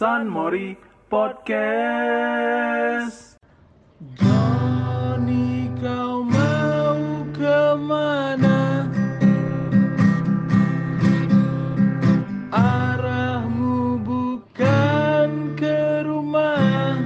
[0.00, 0.80] San Mori
[1.12, 3.36] Podcast.
[4.16, 8.88] Johnny kau mau ke mana
[12.48, 16.96] Arahmu bukan ke rumah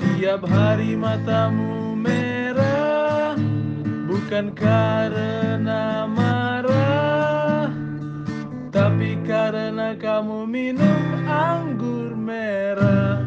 [0.00, 3.36] Tiap hari matamu merah
[4.08, 6.08] Bukan karena
[10.14, 13.18] kamu minum anggur merah.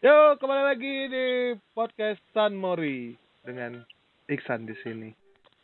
[0.00, 3.84] Yo, kembali lagi di podcast San Mori dengan
[4.24, 5.12] Iksan di sini.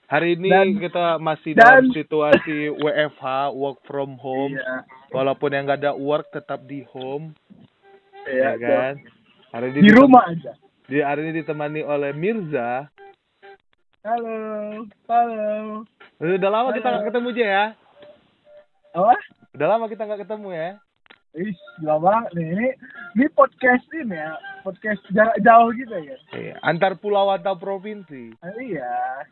[0.06, 4.52] Hari ini Dan- kita masih dan- dalam situasi WFH, work from home.
[4.52, 7.34] Iya, Walaupun yang nggak ada work tetap di home,
[8.28, 8.94] iya, ya kan?
[9.50, 10.54] Hari ini Di rumah aja.
[10.86, 12.86] Di hari ini ditemani oleh Mirza.
[14.06, 14.38] Halo,
[15.08, 15.82] halo.
[16.20, 17.64] Udah lama kita nggak ketemu aja ya.
[18.92, 19.14] Apa?
[19.50, 20.70] Udah lama kita nggak ketemu ya.
[21.30, 22.46] Ih, gila banget nih.
[22.50, 22.68] Ini,
[23.14, 24.34] ini podcast ini ya,
[24.66, 26.16] podcast jarak jauh gitu ya.
[26.34, 28.34] Iya, Antar pulau atau provinsi.
[28.42, 29.22] Ah, iya.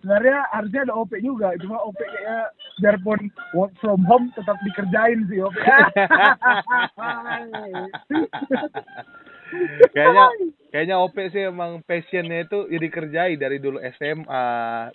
[0.00, 2.48] Sebenarnya harusnya ada OP juga, cuma OP kayaknya
[2.80, 3.20] biarpun
[3.52, 5.52] work from home tetap dikerjain sih OP.
[9.92, 10.24] kayaknya
[10.70, 14.46] kayaknya OP sih emang passionnya itu ya dikerjai dari dulu SMA,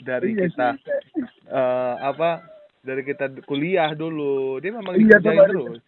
[0.01, 1.21] dari Iya kita sih.
[1.45, 2.41] eh apa
[2.81, 5.81] dari kita kuliah dulu dia memang Iya, dikerjain terus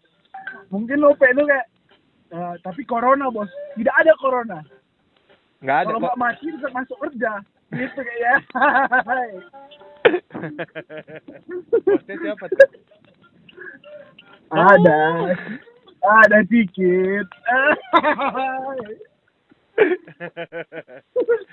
[0.69, 1.67] Mungkin OP itu kayak
[2.33, 4.59] eh, tapi corona bos, tidak ada corona.
[5.57, 7.31] nggak ada Kalau nggak mati bisa masuk kerja.
[7.67, 8.35] Gitu kayaknya.
[11.83, 12.69] bosnya siapa tuh
[14.51, 14.99] ada.
[16.07, 17.27] Ada dikit.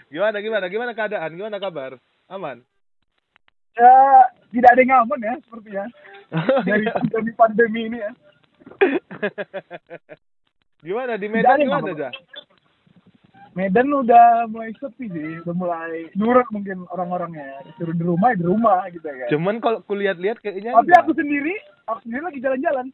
[0.09, 2.00] gimana gimana gimana keadaan gimana kabar
[2.33, 2.65] aman
[3.77, 3.93] ya,
[4.49, 5.84] tidak ada yang aman ya sepertinya
[6.69, 8.10] dari pandemi pandemi ini ya.
[10.84, 12.10] gimana di Medan yang gimana aja
[13.54, 17.62] Medan udah mulai sepi sih, udah mulai nurut mungkin orang-orangnya.
[17.62, 19.28] Disuruh di rumah ya di rumah gitu ya kan.
[19.30, 21.03] cuman kalau kulihat-lihat kayaknya Tapi enggak.
[21.06, 21.54] aku sendiri,
[21.86, 22.86] aku sendiri lagi jalan-jalan.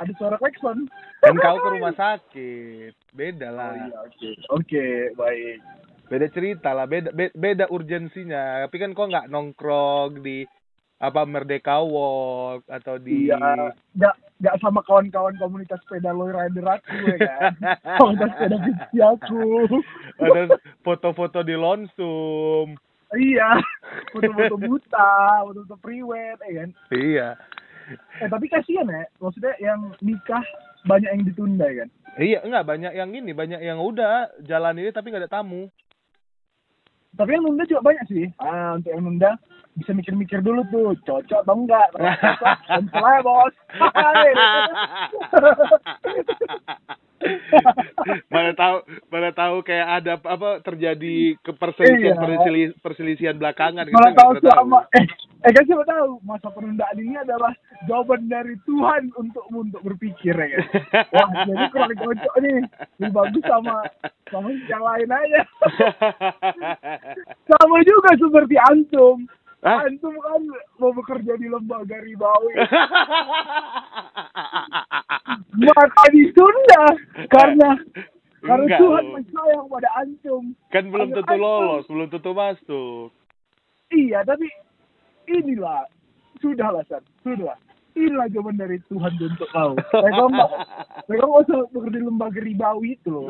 [0.00, 0.88] Ada suara klakson.
[1.20, 4.30] kan kau ke rumah sakit beda Oh lah iya, oke.
[4.56, 5.56] Oke, baik.
[6.08, 10.48] beda cerita lah beda be- beda urgensinya tapi kan kok nggak nongkrong di
[11.00, 16.92] apa Merdeka Walk atau di Iya, nggak nggak sama kawan-kawan komunitas sepeda low rider aku
[17.08, 17.52] ya kan.
[18.00, 19.44] komunitas sepeda benci aku.
[20.24, 20.40] ada
[20.84, 22.76] foto-foto di Lonsum
[23.10, 23.56] iya,
[24.12, 25.10] foto-foto buta,
[25.42, 26.70] foto-foto priwet, ya kan.
[26.92, 27.28] iya
[28.22, 30.44] Eh tapi kasihan ya, maksudnya yang nikah
[30.86, 31.88] banyak yang ditunda ya kan.
[32.20, 35.66] iya enggak banyak yang ini banyak yang udah jalan ini tapi nggak ada tamu
[37.10, 38.30] Tapi yang nunda juga banyak sih.
[38.38, 39.34] Ah, untuk yang nunda
[39.72, 41.88] bisa mikir-mikir dulu tuh, cocok atau enggak.
[42.66, 43.54] Cancel aja bos.
[48.32, 48.76] mana tahu
[49.12, 52.22] mana tahu kayak ada apa terjadi keperselisihan Iya.
[52.24, 55.04] perseli- perselisihan belakangan Malah nggak tahu pernah sama, eh,
[55.44, 57.52] eh kan siapa tahu masa penundaan ini adalah
[57.84, 60.64] jawaban dari Tuhan untukmu untuk berpikir ya.
[61.12, 62.56] Wah, jadi kurang cocok nih.
[63.04, 63.84] Lebih bagus sama
[64.32, 65.42] sama yang lain aja.
[67.50, 69.26] Sama juga seperti antum.
[69.60, 69.84] Hah?
[69.84, 70.40] Antum kan
[70.80, 72.54] mau bekerja di lembaga ribawi.
[75.52, 76.82] Maka ditunda
[77.28, 77.70] karena
[78.40, 79.68] karena Enggak Tuhan loh.
[79.68, 80.42] pada antum.
[80.70, 83.12] kan belum tentu lolos belum tentu masuk
[83.90, 84.46] Iya, tapi
[85.26, 85.82] inilah
[86.38, 87.58] sudahlah San, sudah.
[87.92, 89.74] Inilah jawaban dari Tuhan untuk kau.
[89.74, 90.50] Mereka nggak,
[91.04, 93.26] mereka nggak usah bekerja di lembaga ribawi itu loh.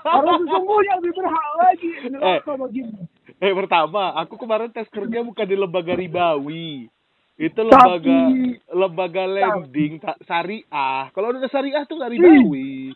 [0.00, 3.02] Karena sesungguhnya lebih berhak lagi neraka bagimu.
[3.38, 6.86] Eh pertama, aku kemarin tes kerja bukan di lembaga ribawi.
[7.34, 7.98] Itu lembaga
[8.30, 11.10] Tapi- lembaga lending ta- syariah.
[11.10, 12.94] Kalau udah syariah tuh nggak ribawi.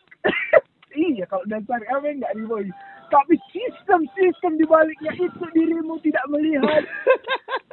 [0.95, 2.71] iya, kalau dasar apa nggak ribawi.
[3.09, 6.85] Tapi sistem-sistem di baliknya itu dirimu tidak melihat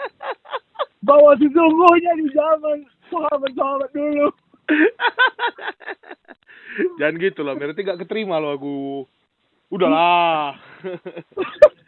[1.07, 4.29] bahwa sesungguhnya di zaman sahabat-sahabat dulu.
[6.97, 8.77] Jangan gitu loh, berarti gak keterima loh aku.
[9.71, 10.57] Udahlah.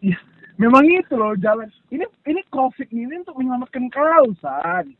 [0.00, 0.16] Ya,
[0.56, 1.68] memang itu loh jalan.
[1.92, 4.96] Ini ini covid ini untuk menyelamatkan kau, San.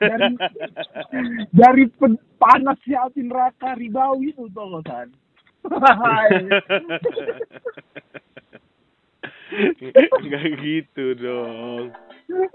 [0.00, 0.34] Dari
[1.60, 1.84] dari
[2.40, 5.12] panasnya api neraka ribawi itu tuh, San.
[10.24, 11.92] Enggak gitu dong.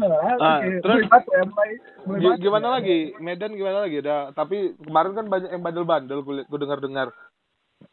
[0.40, 1.70] Ah, Oke, terus- ya, mulai,
[2.04, 2.72] mulai Gimana ya.
[2.74, 2.98] lagi?
[3.16, 3.96] Medan gimana lagi?
[3.98, 7.12] Udah, tapi kemarin kan banyak yang bandel-bandel gue gue dengar-dengar.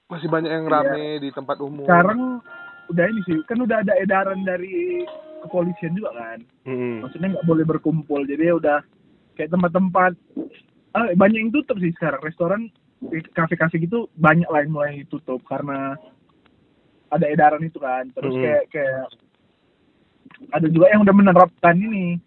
[0.08, 0.74] Masih banyak yang Iya.
[0.74, 1.84] rame di tempat umum.
[1.84, 2.40] Sekarang
[2.88, 5.04] udah ini sih, kan udah ada edaran dari
[5.42, 6.40] kepolisian juga kan.
[6.64, 7.04] Mm.
[7.04, 8.80] Maksudnya nggak boleh berkumpul, jadi ya udah
[9.34, 10.14] kayak tempat-tempat
[10.94, 12.24] ah, banyak yang tutup sih sekarang.
[12.24, 12.62] Restoran,
[13.32, 15.94] kafe-kafe gitu banyak lah yang mulai tutup karena
[17.08, 18.10] ada edaran itu kan.
[18.12, 18.42] Terus Hmm.
[18.42, 19.04] kayak kayak
[20.54, 22.22] ada juga yang udah menerapkan ini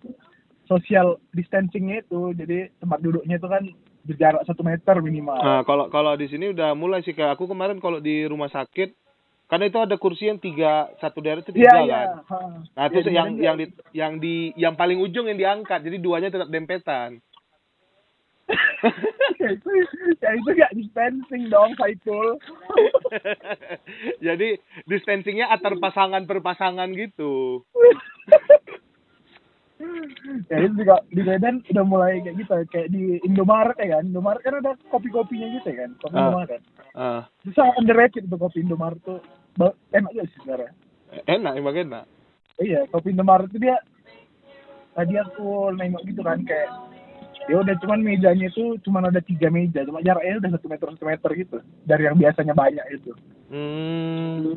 [0.67, 3.62] social distancingnya itu, jadi tempat duduknya itu kan
[4.07, 5.37] berjarak satu meter minimal.
[5.37, 8.97] Nah, kalau kalau di sini udah mulai sih kayak aku kemarin kalau di rumah sakit
[9.51, 11.91] karena itu ada kursi yang tiga satu daerah itu tiga iya.
[11.91, 12.09] kan.
[12.31, 12.39] ha.
[12.71, 15.83] Nah, terus di yang yang di yang di yang paling ujung yang diangkat.
[15.83, 17.19] Jadi duanya tetap dempetan.
[19.37, 19.71] Ya itu
[20.19, 22.37] ya itu gak distancing dong Saiful
[24.27, 27.65] Jadi distancingnya antar pasangan per pasangan gitu.
[30.47, 34.41] ya itu juga di Medan udah mulai kayak gitu kayak di Indomaret ya kan Indomaret
[34.41, 36.21] kan ada kopi-kopinya gitu ya kan kopi Ah.
[36.21, 36.62] Indomaret
[36.93, 39.25] Ah, itu sangat underrated tuh kopi Indomaret tuh
[39.91, 40.71] enak juga sih sebenarnya
[41.26, 42.05] enak emang enak.
[42.59, 43.76] iya kopi Indomaret itu dia
[44.93, 46.69] tadi aku nengok gitu kan kayak
[47.50, 51.05] ya udah cuman mejanya itu cuman ada tiga meja cuma jaraknya udah satu meter satu
[51.05, 51.56] meter gitu.
[51.82, 53.11] Dari yang biasanya banyak itu.
[53.50, 54.55] Hmm.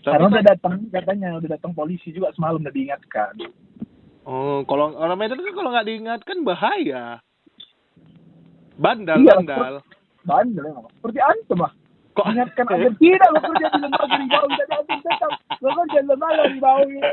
[0.00, 3.36] karena udah kan- datang katanya udah datang polisi juga semalam udah diingatkan.
[4.22, 7.20] Oh, kalau orang Medan kan kalau nggak diingatkan bahaya.
[8.76, 9.74] Bandal, Iya, bandal.
[10.22, 11.72] bandel seperti antum lah.
[12.12, 16.96] Kok ingatkan agar tidak bekerja di lembaga ribawi dan antum tetap bekerja di lembaga ribawi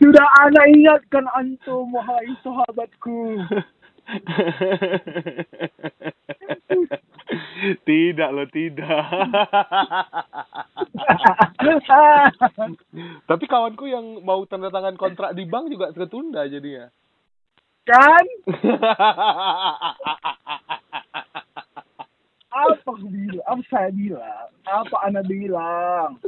[0.00, 3.44] sudah anak ingatkan antum wahai sahabatku.
[7.86, 9.06] Tidak loh, tidak.
[13.30, 16.90] Tapi kawanku yang mau tanda tangan kontrak di bank juga tertunda jadinya.
[17.80, 18.26] kan
[22.50, 23.46] apa aku bilang?
[23.46, 24.46] Apa saya bilang?
[24.68, 26.18] Apa anak bilang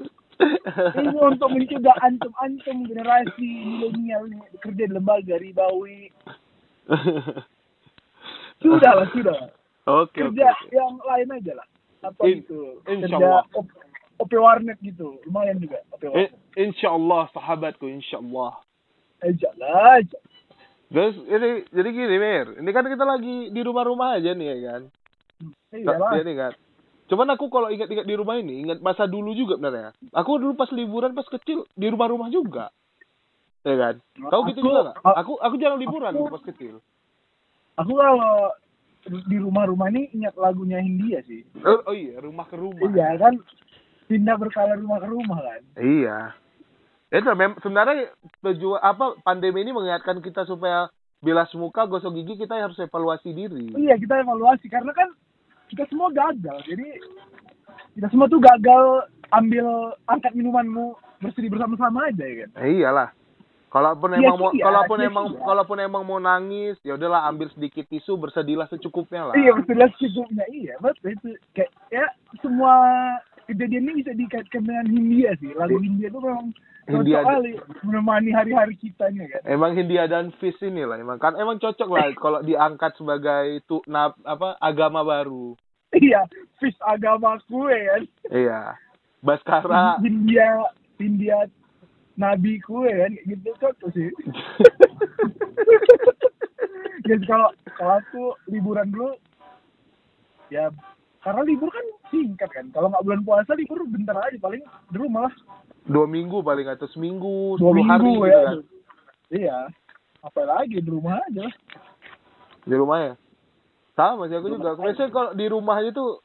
[0.99, 6.11] ini untuk mencegah antum antum generasi milenial nih bekerja di lembaga ribawi
[8.63, 9.39] sudah lah sudah
[9.83, 10.31] Oke, oke.
[10.31, 10.71] kerja oke.
[10.71, 11.67] yang lain aja lah
[12.03, 13.43] apa In- gitu insya kerja Allah.
[13.55, 13.67] op,
[14.19, 18.63] OP warnet gitu lumayan juga OP warnet insya Allah, sahabatku, insya Allah.
[19.23, 20.19] aja lah aja
[20.93, 24.83] Terus ini jadi gini Mir, ini kan kita lagi di rumah-rumah aja nih ya kan.
[25.73, 26.53] iyalah Iya nih kan.
[27.13, 29.93] Cuman aku kalau ingat-ingat di rumah ini, ingat masa dulu juga benernya.
[30.11, 32.73] Aku dulu pas liburan pas kecil di rumah-rumah juga.
[33.63, 33.95] Ya kan?
[34.27, 34.97] Kau gitu juga nggak?
[34.99, 36.81] a- Aku aku jarang liburan aku- pas kecil.
[37.75, 38.49] aku kalau
[39.05, 42.81] di rumah-rumah ini ingat lagunya Hindia sih Oh, oh iya, rumah ke rumah.
[42.87, 43.35] iya kan
[44.07, 46.19] pindah berkala rumah ke rumah kan Iya.
[47.11, 48.09] Itu mem sebenarnya
[48.41, 50.87] tujuan apa pandemi ini mengingatkan kita supaya
[51.19, 53.73] bilas muka gosok gigi kita harus evaluasi diri.
[53.75, 55.09] iya kita evaluasi karena kan
[55.73, 56.57] kita semua gagal.
[56.69, 57.01] Jadi
[57.97, 60.93] kita semua tuh gagal ambil angkat minumanmu
[61.25, 62.51] bersedih bersama-sama aja ya kan?
[62.61, 63.09] Eh, iyalah.
[63.73, 67.25] Kalaupun Iya emang mau sih, ya, kalaupun iya emang kalaupun emang mau nangis, ya udahlah
[67.25, 69.35] ambil sedikit tisu bersedihlah secukupnya lah.
[69.41, 70.45] iya bersedih secukupnya.
[70.53, 71.17] Iya betul.
[71.17, 72.05] Itu kayak ya
[72.45, 72.77] semua
[73.53, 75.53] kejadian ini bisa dikaitkan dengan Hindia sih.
[75.53, 76.49] Lagu Hindia itu memang
[76.89, 77.53] Hindia- kali
[77.85, 79.43] menemani hari-hari kita nih kan.
[79.47, 81.21] Emang Hindia dan Fish ini lah emang.
[81.21, 85.55] Kan emang cocok lah kalau diangkat sebagai tu nap, apa agama baru.
[85.93, 86.25] iya
[86.57, 88.03] fish agamaku ya kan.
[88.33, 88.61] Iya.
[89.21, 90.01] Baskara.
[90.01, 90.65] Hindia
[90.97, 91.39] Hindia
[92.17, 93.13] nabi kue kan.
[93.29, 94.09] Gitu cocok sih.
[97.05, 99.13] Guys kalau kalau aku liburan dulu
[100.49, 100.73] ya
[101.23, 105.27] karena libur kan singkat kan kalau nggak bulan puasa libur bentar aja paling di rumah
[105.27, 105.35] lah
[105.83, 108.57] dua minggu paling atau seminggu, dua sepuluh hari minggu gitu ya kan.
[109.31, 109.59] iya
[110.21, 111.47] apa lagi di rumah aja
[112.63, 113.15] Di rumah ya.
[113.93, 114.79] Sama sih aku juga.
[114.79, 116.23] Biasanya kalau di rumah aja tuh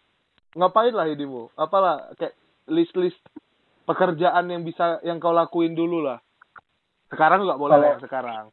[0.53, 1.49] ngapain lah hidupmu?
[1.57, 2.37] Apalah kayak
[2.69, 3.17] list-list
[3.83, 6.21] pekerjaan yang bisa yang kau lakuin dulu lah.
[7.09, 8.45] Sekarang nggak boleh Kalau- lah sekarang.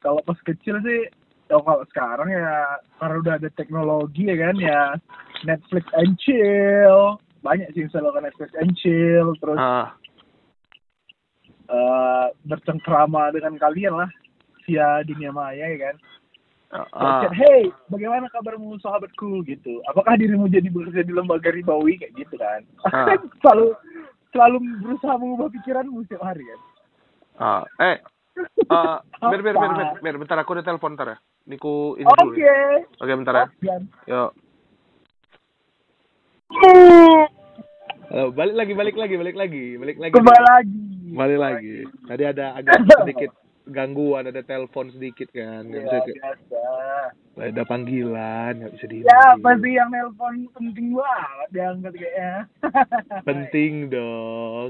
[0.00, 1.12] kalau pas kecil sih
[1.46, 2.48] ya kalau sekarang ya
[2.96, 4.80] karena udah ada teknologi ya kan ya
[5.44, 9.96] Netflix and chill banyak sih yang saya lakukan Netflix and chill terus Ah.
[11.70, 14.10] eh bercengkrama dengan kalian lah
[14.66, 15.96] via dunia maya ya kan.
[16.70, 19.82] Chat, hey, bagaimana kabarmu sahabatku gitu?
[19.90, 22.62] Apakah dirimu jadi bekerja di lembaga ribawi kayak gitu kan?
[22.86, 23.10] Ah.
[23.42, 23.74] selalu
[24.30, 26.60] selalu berusaha mengubah pikiranmu setiap hari kan.
[27.38, 27.62] Ah.
[27.82, 27.98] Eh,
[28.40, 28.98] Eh,
[29.30, 31.16] Mir, Mir, Mir, Mir, Mir, bentar aku ada telepon ntar ya.
[31.50, 32.32] Niku ini dulu.
[32.32, 32.54] Oke.
[33.02, 33.46] Oke, bentar ya.
[34.06, 34.30] Yuk.
[36.50, 40.12] Halo, balik lagi, balik lagi, balik lagi, balik lagi.
[40.12, 40.78] Kembali lagi.
[41.10, 41.76] Balik lagi.
[42.04, 43.30] Tadi ada agak sedikit
[43.64, 45.62] gangguan, ada telepon sedikit kan.
[45.62, 46.62] Nggak bisa Ya, ke- biasa.
[47.40, 48.96] ada panggilan, nggak bisa di.
[49.00, 52.32] Ya, pasti yang nelpon penting banget diangkat kayaknya.
[53.28, 54.68] Penting dong.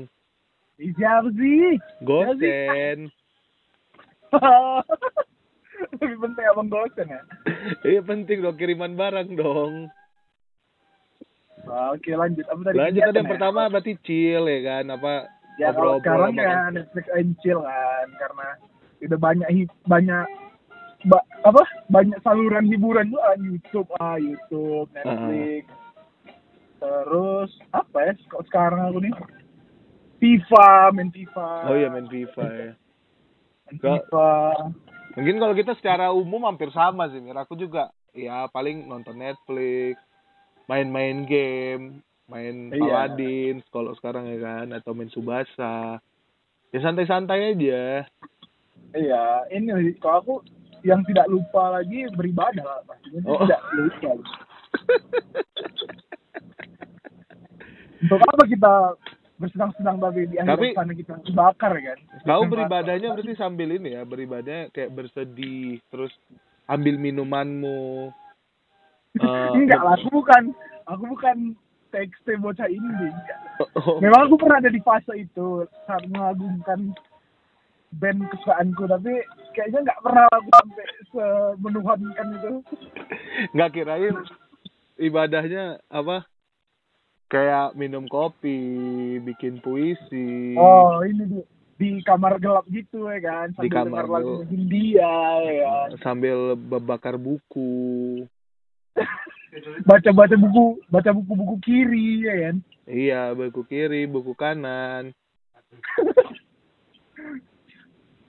[0.77, 1.81] Siapa sih?
[2.03, 2.99] Gosen.
[5.97, 7.23] Lebih penting abang gosen ya.
[7.83, 9.89] Iya penting dong kiriman barang dong.
[11.67, 12.45] Oke lanjut.
[12.47, 12.77] Apa tadi?
[12.77, 13.33] Lanjut tadi yang Kegiatan ya?
[13.37, 15.13] pertama berarti chill ya kan apa
[15.59, 16.73] Ya kalau sekarang ya kan.
[16.73, 18.49] Netflix and chill kan karena
[19.01, 20.25] udah banyak hi- banyak
[21.05, 25.65] ba- apa banyak saluran hiburan juga kan YouTube ah YouTube Netflix
[26.81, 29.15] terus apa ya kalau sekarang aku nih
[30.17, 32.73] FIFA main FIFA Oh iya main FIFA ya.
[33.69, 33.81] main.
[33.81, 34.33] FIFA
[35.11, 37.35] Mungkin kalau kita secara umum hampir sama sih, Mir.
[37.35, 39.99] Aku juga ya paling nonton Netflix,
[40.71, 42.79] main-main game, main Iya.
[42.79, 45.99] Paladin kalau sekarang ya kan atau main Subasa.
[46.71, 48.07] Ya santai-santai aja.
[48.93, 50.35] iya ini kalau aku
[50.83, 53.39] yang tidak lupa lagi beribadah pastinya Oh.
[53.41, 54.11] tidak lupa
[58.01, 58.73] untuk apa kita
[59.37, 64.03] bersenang-senang tapi di akhir Tapi- sana kita dibakar kan Kau beribadahnya berarti sambil ini ya,
[64.03, 66.13] beribadahnya kayak bersedih, terus
[66.67, 68.13] ambil minumanmu.
[69.19, 70.55] Eh, enggak lah aku bukan
[70.87, 71.37] aku bukan
[71.91, 73.41] teks bocah ini enggak.
[73.75, 76.95] Oh, memang aku pernah ada di fase itu saat mengagumkan
[77.99, 82.53] band kesukaanku tapi kayaknya nggak pernah aku sampai semenuhankan itu.
[83.51, 84.17] Nggak kirain
[84.95, 86.31] ibadahnya apa?
[87.27, 88.59] Kayak minum kopi
[89.27, 90.55] bikin puisi.
[90.55, 91.41] Oh ini di
[91.81, 94.35] di kamar gelap gitu ya kan Di sambil kamar dengar lagu.
[94.47, 95.89] Hindia ya kan.
[95.99, 98.23] Sambil membakar buku
[99.89, 102.57] baca-baca buku baca buku-buku kiri ya kan?
[102.87, 105.15] Iya buku kiri buku kanan.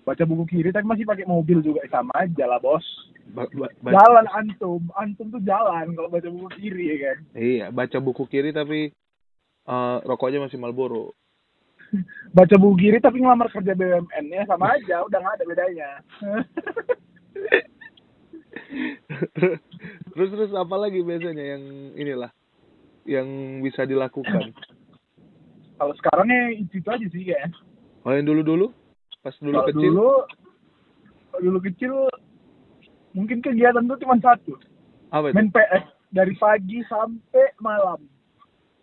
[0.01, 1.85] Baca buku kiri tapi masih pakai mobil juga.
[1.93, 2.81] Sama aja lah bos.
[3.37, 4.81] Ba- ba- jalan antum.
[4.97, 7.17] Antum tuh jalan kalau baca buku kiri ya kan?
[7.37, 8.89] Iya baca buku kiri tapi
[9.69, 11.13] eh, rokoknya masih Marlboro.
[12.37, 15.05] Baca buku kiri tapi ngelamar kerja BUMN ya sama aja.
[15.05, 15.89] Udah nggak ada bedanya
[20.15, 21.63] terus terus apa lagi biasanya yang
[21.95, 22.31] inilah
[23.03, 23.27] yang
[23.65, 24.53] bisa dilakukan?
[25.81, 27.51] Kalau sekarang ya itu, aja sih kayak.
[28.05, 28.67] Oh yang dulu dulu
[29.21, 29.81] pas dulu kalau kecil?
[29.81, 30.09] dulu
[31.37, 31.93] dulu kecil
[33.13, 34.57] mungkin kegiatan tuh cuma satu.
[35.13, 35.35] Apa itu?
[35.37, 38.03] Main PS dari pagi sampai malam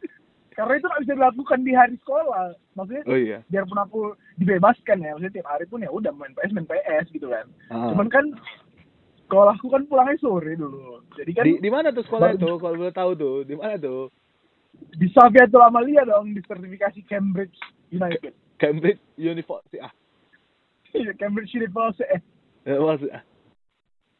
[0.52, 2.52] karena itu nggak bisa dilakukan di hari sekolah.
[2.76, 3.40] Maksudnya oh iya.
[3.48, 4.02] biarpun aku
[4.36, 5.16] dibebaskan ya.
[5.16, 7.48] Maksudnya tiap hari pun ya udah main PS main PS gitu kan.
[7.72, 7.96] Ah.
[7.96, 8.26] cuman kan
[9.24, 11.00] sekolahku kan pulangnya sore dulu.
[11.16, 12.52] Jadi kan di di mana tuh sekolah itu?
[12.60, 14.12] Kalau boleh tahu tuh di mana tuh?
[14.76, 17.56] Di Safiatul Amalia dong di sertifikasi Cambridge
[17.96, 18.36] United.
[18.60, 19.92] Cambridge University ah.
[20.92, 22.12] Iya, Cambridge University.
[22.12, 22.22] Eh.
[22.68, 23.24] Eh, maksud ah.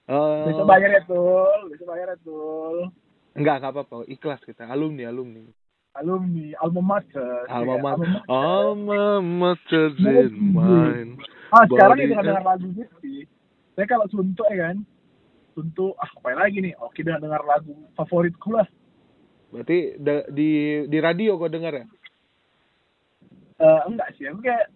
[0.08, 2.88] Oh besok bayar ya tuh besok bayar ya tuh
[3.36, 4.08] enggak enggak apa-apa.
[4.08, 4.68] Ikhlas kita.
[4.68, 5.44] Alumni alumni
[5.92, 8.08] alumni alma mater alma Ya, mater.
[8.08, 8.32] Alma mater.
[8.32, 11.12] alma mater in mine.
[11.52, 13.20] Ah sekarang Body itu dengar lagu gitu sih
[13.76, 14.78] saya kalau suntuk ya kan?
[15.52, 16.74] Suntuk ah apa lagi nih?
[16.80, 18.68] Oke dengar dengar lagu favoritku lah.
[19.52, 20.00] Berarti
[20.32, 20.52] di
[20.88, 21.86] di radio kau dengar ya?
[23.60, 24.72] Eh, enggak sih aku kayak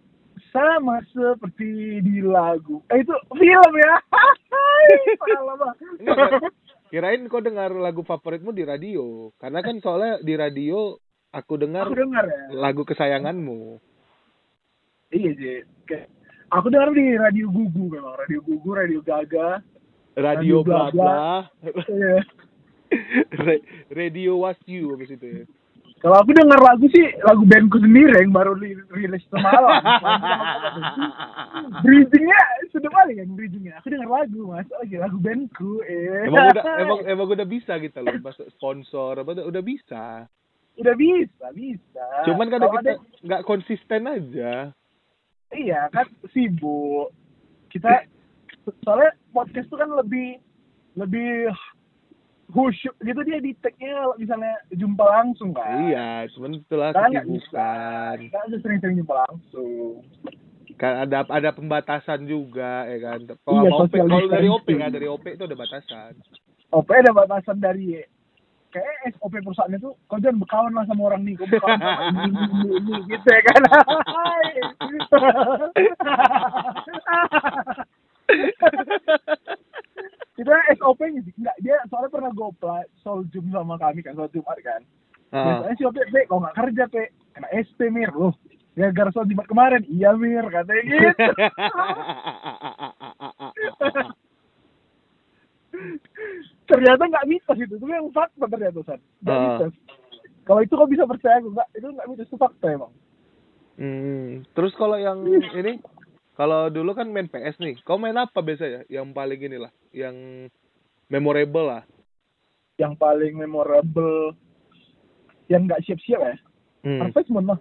[0.51, 2.83] sama seperti di lagu.
[2.91, 3.93] Eh itu film ya?
[6.87, 9.31] Kirain kau dengar lagu favoritmu di radio.
[9.35, 10.95] Karena kan soalnya di radio
[11.35, 13.75] aku dengar aku dengar ya lagu kesayanganmu
[15.11, 15.59] iya sih
[16.49, 19.59] aku dengar di radio gugu memang radio gugu radio gaga
[20.15, 20.23] radio
[20.63, 21.27] Radio bla bla bla
[21.91, 22.19] Iya.
[23.43, 25.43] Ra- radio was you habis itu ya
[25.99, 28.53] Kalau aku denger lagu sih lagu bandku sendiri yang baru
[28.93, 29.73] rilis semalam.
[31.81, 33.73] Bridgingnya sudah paling kan bridgingnya.
[33.81, 35.81] Aku denger lagu mas, lagi lagu bandku.
[35.81, 36.29] Eh.
[36.29, 38.13] emang udah emang emang udah bisa gitu loh
[38.53, 40.29] sponsor apa udah bisa
[40.77, 42.05] udah bisa bisa.
[42.23, 44.53] cuman kan kita ada- nggak konsisten aja
[45.51, 47.11] iya kan sibuk.
[47.67, 48.03] Kita
[48.81, 50.39] soalnya podcast tuh kan lebih
[50.95, 51.51] lebih
[52.47, 55.85] khusyuk gitu dia di tag-nya misalnya jumpa langsung kan.
[55.85, 60.03] iya cuman itulah Kan nggak kesibukan Kita sering-sering jumpa langsung.
[60.75, 65.07] kan ada ada pembatasan juga ya kan Iya, kalau OP kalau dari OP kan dari
[65.07, 66.11] OP itu ada batasan
[66.69, 68.03] OP ada batasan dari
[68.75, 72.43] kayak SOP perusahaannya tuh kau jangan berkawan lah sama orang nih kau berkawan sama ini
[72.75, 73.61] ini gitu ya kan.
[80.35, 84.59] Itu SOP gitu enggak dia soalnya pernah gopla soal jum sama kami kan soal jumat
[84.59, 84.83] kan.
[85.33, 85.59] Ah.
[85.59, 87.03] biasanya sih Ope, Pe, kau nggak kerja pe.
[87.35, 88.11] Kena SP mir.
[88.15, 88.35] Loh
[88.75, 89.83] ya gara soal jumat kemarin.
[89.87, 91.15] Iya mir katanya gitu
[96.85, 99.41] ternyata nggak mitos itu itu yang fakta ternyata san nggak Ah.
[99.57, 99.73] mitos
[100.45, 101.49] kalau itu kau bisa percaya aku?
[101.49, 102.93] Nggak itu nggak mitos itu fakta emang.
[103.75, 105.25] Hmm, terus kalau yang
[105.57, 105.81] ini,
[106.31, 108.85] kalau dulu kan main PS nih, kau main apa biasanya?
[108.85, 110.13] Yang paling inilah, yang
[111.07, 111.83] memorable lah.
[112.75, 114.35] yang paling memorable
[115.47, 116.35] yang nggak siap-siap ya?
[116.83, 117.01] Hmm.
[117.01, 117.59] Harvest Moon lah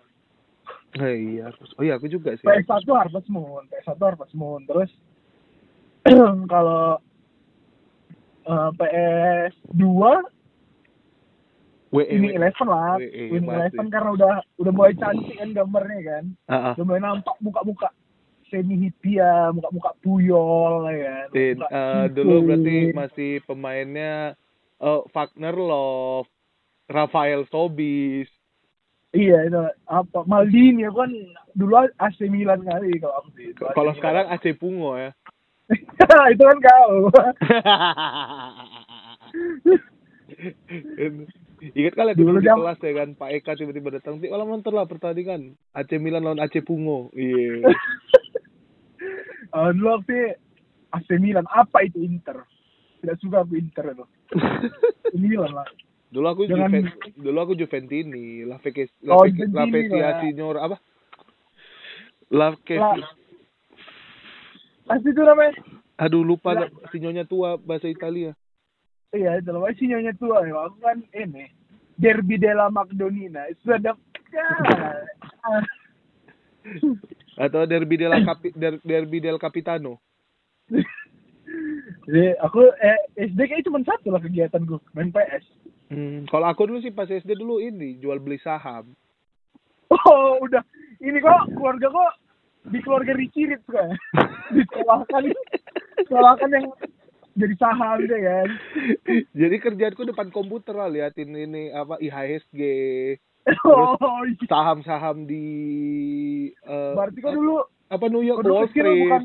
[0.95, 2.43] Oh iya, oh iya aku juga sih.
[2.43, 4.61] PS1 Harvest Moon PS1 Harvest Moon.
[4.67, 4.91] Terus
[6.53, 6.99] kalau
[8.45, 9.85] eh, PS2
[11.95, 12.37] WE, ini WE.
[12.43, 13.59] Eleven lah Winning pasti.
[13.59, 16.73] Eleven karena udah udah mulai cantik kan gambarnya kan ah.
[16.75, 17.89] udah mulai nampak muka-muka
[18.51, 24.35] semi hippia muka-muka puyol ya kan Tin, Muka eh, dulu berarti masih pemainnya
[24.83, 26.29] eh Wagner Love,
[26.91, 28.27] Rafael Sobis.
[29.15, 31.11] iya itu apa Maldini ya kan
[31.55, 35.15] dulu AC Milan kali kalau aku sih Kalau sekarang AC Pungo ya.
[36.33, 36.93] itu kan kau
[41.65, 44.77] Ingat kali Dulu di jam- kelas ya kan, Pak Eka tiba-tiba datang, "Tik, malam nonton
[44.77, 47.65] lah pertandingan AC Milan lawan AC Pungo." Iya.
[49.73, 50.37] Dulu aku sih
[50.93, 52.45] AC Milan apa itu Inter
[53.01, 54.05] tidak suka aku Inter itu
[55.17, 55.65] Milan lah
[56.11, 56.85] Dulu aku Jangan- Juven,
[57.19, 60.21] dulu aku Juventini, La Oh, La Vecchia, La Juventini, Vecchia ya.
[60.23, 60.77] Signor apa?
[62.31, 62.55] La.
[62.55, 62.95] Lah.
[64.85, 65.53] Pasti itu namanya
[65.95, 68.35] Aduh lupa La- sinyonya tua bahasa Italia.
[69.11, 71.47] iya itu namanya sinyonya tua ya aku kan ini
[71.95, 73.95] Derby della Makedonina sudah.
[77.35, 80.03] Atau Derby del Capi, Der- Derby del Capitano.
[82.05, 85.45] Jadi aku eh, SD kayaknya cuma satu lah kegiatan gue main PS.
[85.89, 88.91] Hmm, kalau aku dulu sih pas SD dulu ini jual beli saham.
[89.93, 90.65] Oh udah
[90.99, 92.13] ini kok keluarga kok
[92.65, 93.93] di keluarga Ricirit kan
[94.51, 95.23] disekolahkan
[96.03, 96.67] sekolahkan yang
[97.35, 98.49] jadi saham deh kan.
[99.35, 102.61] Jadi kerjaanku depan komputer lah liatin ini apa IHSG,
[103.67, 104.47] Oh iya.
[104.47, 105.47] saham-saham di
[106.55, 107.59] eh, Berarti kok dulu
[107.91, 108.87] apa New York Wall Street.
[109.05, 109.23] bukan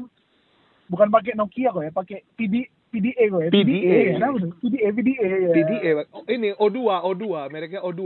[0.89, 3.49] bukan pakai Nokia kok ya, pakai PD PDA kok ya.
[3.53, 3.97] PDA.
[4.17, 4.51] tuh?
[4.59, 5.49] PDA PDA ya.
[5.53, 5.89] PDA.
[6.09, 7.23] Oh, ini O2, O2,
[7.53, 8.01] mereknya O2.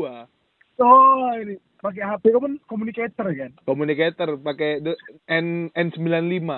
[0.77, 3.51] Oh ini pakai HP kok kan communicator kan.
[3.67, 4.79] Communicator pakai
[5.27, 6.49] N N95.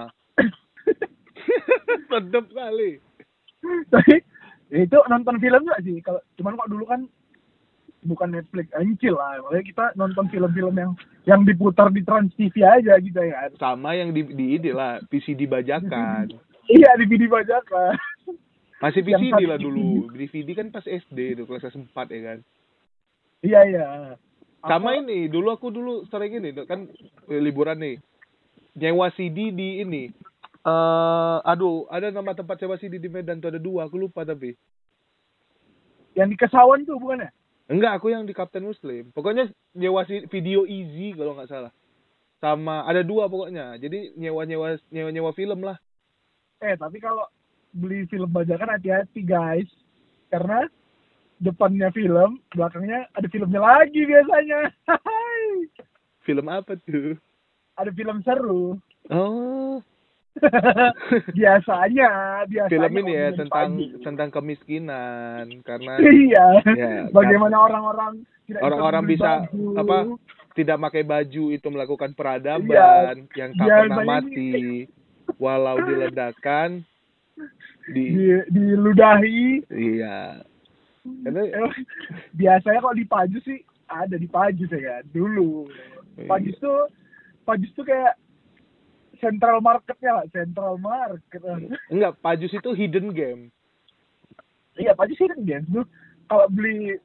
[2.14, 3.02] Sedap kali.
[3.90, 4.16] Tapi
[4.70, 5.98] itu nonton film juga sih.
[6.06, 7.02] Kalau cuman kok dulu kan
[8.06, 9.42] bukan Netflix ancil lah.
[9.42, 10.92] Makanya kita nonton film-film yang
[11.26, 13.50] yang diputar di Trans TV aja gitu ya.
[13.58, 16.30] Sama yang di di ini lah, PCD bajakan.
[16.66, 17.94] Iya di video bajakan.
[18.82, 19.70] Masih satu lah DVD.
[19.70, 20.10] dulu.
[20.18, 22.40] DVD kan pas SD itu kelas 4 ya kan.
[23.46, 23.86] Iya iya.
[24.66, 26.90] Sama ini, dulu aku dulu sering ini kan
[27.30, 27.96] liburan nih.
[28.76, 30.10] Nyewa CD di ini.
[30.66, 34.58] eh aduh, ada nama tempat sewa CD di Medan tuh ada dua, aku lupa tapi.
[36.18, 37.32] Yang di Kesawan tuh bukan ya?
[37.70, 39.14] Enggak, aku yang di Kapten Muslim.
[39.14, 41.72] Pokoknya nyewa si- video easy kalau nggak salah.
[42.42, 43.78] Sama ada dua pokoknya.
[43.78, 45.78] Jadi nyewa-nyewa nyewa-nyewa film lah.
[46.62, 47.26] Eh tapi kalau
[47.74, 49.70] beli film bajakan hati-hati guys.
[50.30, 50.66] Karena
[51.38, 54.60] depannya film, belakangnya ada filmnya lagi biasanya.
[56.24, 57.14] Film apa tuh?
[57.76, 58.80] ada film seru.
[59.08, 59.78] Oh,
[61.32, 62.10] biasanya,
[62.46, 63.86] biasanya film ini ya tentang pagi.
[64.02, 65.94] tentang kemiskinan karena
[66.24, 66.48] Iya.
[66.72, 68.14] Ya, Bagaimana orang-orang
[68.56, 69.64] orang-orang bisa baju.
[69.76, 69.98] apa
[70.54, 72.64] tidak pakai baju itu melakukan peradaban
[73.28, 73.36] Iya.
[73.36, 74.52] yang tak Biasanya pernah ini- mati
[75.36, 76.70] walau diledakan
[77.86, 79.68] di di diludahi.
[79.70, 80.40] iya
[81.24, 81.74] karena Eh,
[82.34, 85.70] biasanya kalau di Pajus sih ada di Pajus ya kan dulu.
[86.16, 86.26] Iya.
[86.26, 86.90] Pajus tuh
[87.44, 88.18] Pajus tuh kayak
[89.16, 91.40] central marketnya lah, central market.
[91.88, 93.42] enggak pajus itu hidden game
[94.76, 95.88] Iya, Pajus sih kan games tuh
[96.26, 97.00] kalau beli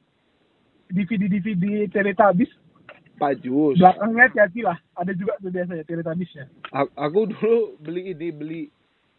[0.89, 2.51] DVD DVD Teletubbies
[3.15, 4.75] pajus belakangnya hati-hati lah.
[4.93, 6.45] Ada juga tuh biasanya Teletubbiesnya.
[6.71, 8.61] A- aku dulu beli ini beli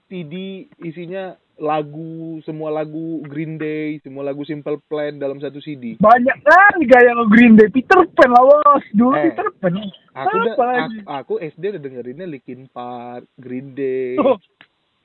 [0.04, 0.34] CD
[0.76, 2.12] isinya lagu
[2.42, 7.24] semua lagu Green Day semua lagu Simple Plan dalam satu CD Banyak kali gaya lo
[7.24, 8.84] Green Day, Peter Pan lah bos.
[8.90, 9.72] Dulu Eh, Peter Pan.
[10.12, 14.40] aku udah aku, aku SD udah dengerinnya Linkin Park Green Day Oh,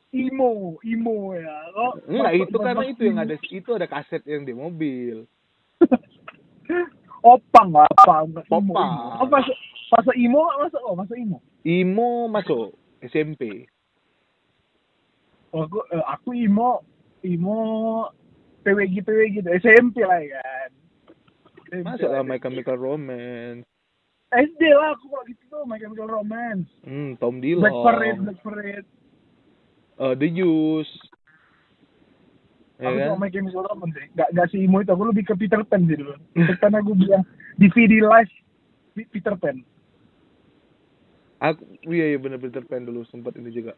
[0.10, 1.56] emo, emo ya.
[1.74, 5.28] Oh, Enggak, itu karena itu yang ada itu ada kaset yang di mobil.
[7.20, 8.24] Opang lah, apa?
[8.24, 8.64] Imo, Opang.
[8.64, 9.20] imo.
[9.20, 9.52] Oh, masa,
[9.90, 10.82] masa imo masuk?
[10.82, 11.38] Oh, masa imo.
[11.62, 13.68] Imo masuk SMP.
[15.58, 16.86] Oh, aku, eh, aku imo,
[17.26, 17.58] imo
[18.62, 20.70] PWG PWG gitu, SMP lah ya kan.
[21.66, 22.22] SMP Masuk lah.
[22.22, 23.66] My Chemical Romance.
[24.30, 26.70] SD lah aku kalau gitu tuh, My Chemical Romance.
[26.86, 27.66] Hmm, Tom Dillon.
[27.66, 28.88] Black Parade, Black Parade.
[29.98, 31.02] Eh, The Used.
[32.78, 33.10] Ya aku kan?
[33.18, 34.08] sama Chemical Romance sih.
[34.14, 36.14] Gak, gak si imo itu, aku lebih ke Peter Pan sih dulu.
[36.38, 37.26] Peter Pan aku bilang
[37.58, 38.30] DVD Live
[39.10, 39.58] Peter Pan.
[41.42, 43.74] Aku iya iya bener Peter Pan dulu sempat ini juga.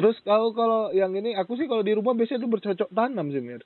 [0.00, 3.44] Terus kalau kalau yang ini aku sih kalau di rumah biasanya tuh bercocok tanam sih
[3.44, 3.60] Mir.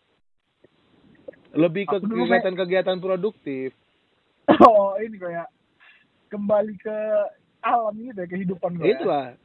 [1.54, 3.70] Lebih ke kegiatan-kegiatan produktif.
[4.66, 5.48] Oh ini kayak
[6.28, 6.98] kembali ke
[7.64, 8.92] alam gitu ya, kehidupan gue.
[8.92, 9.38] Itulah.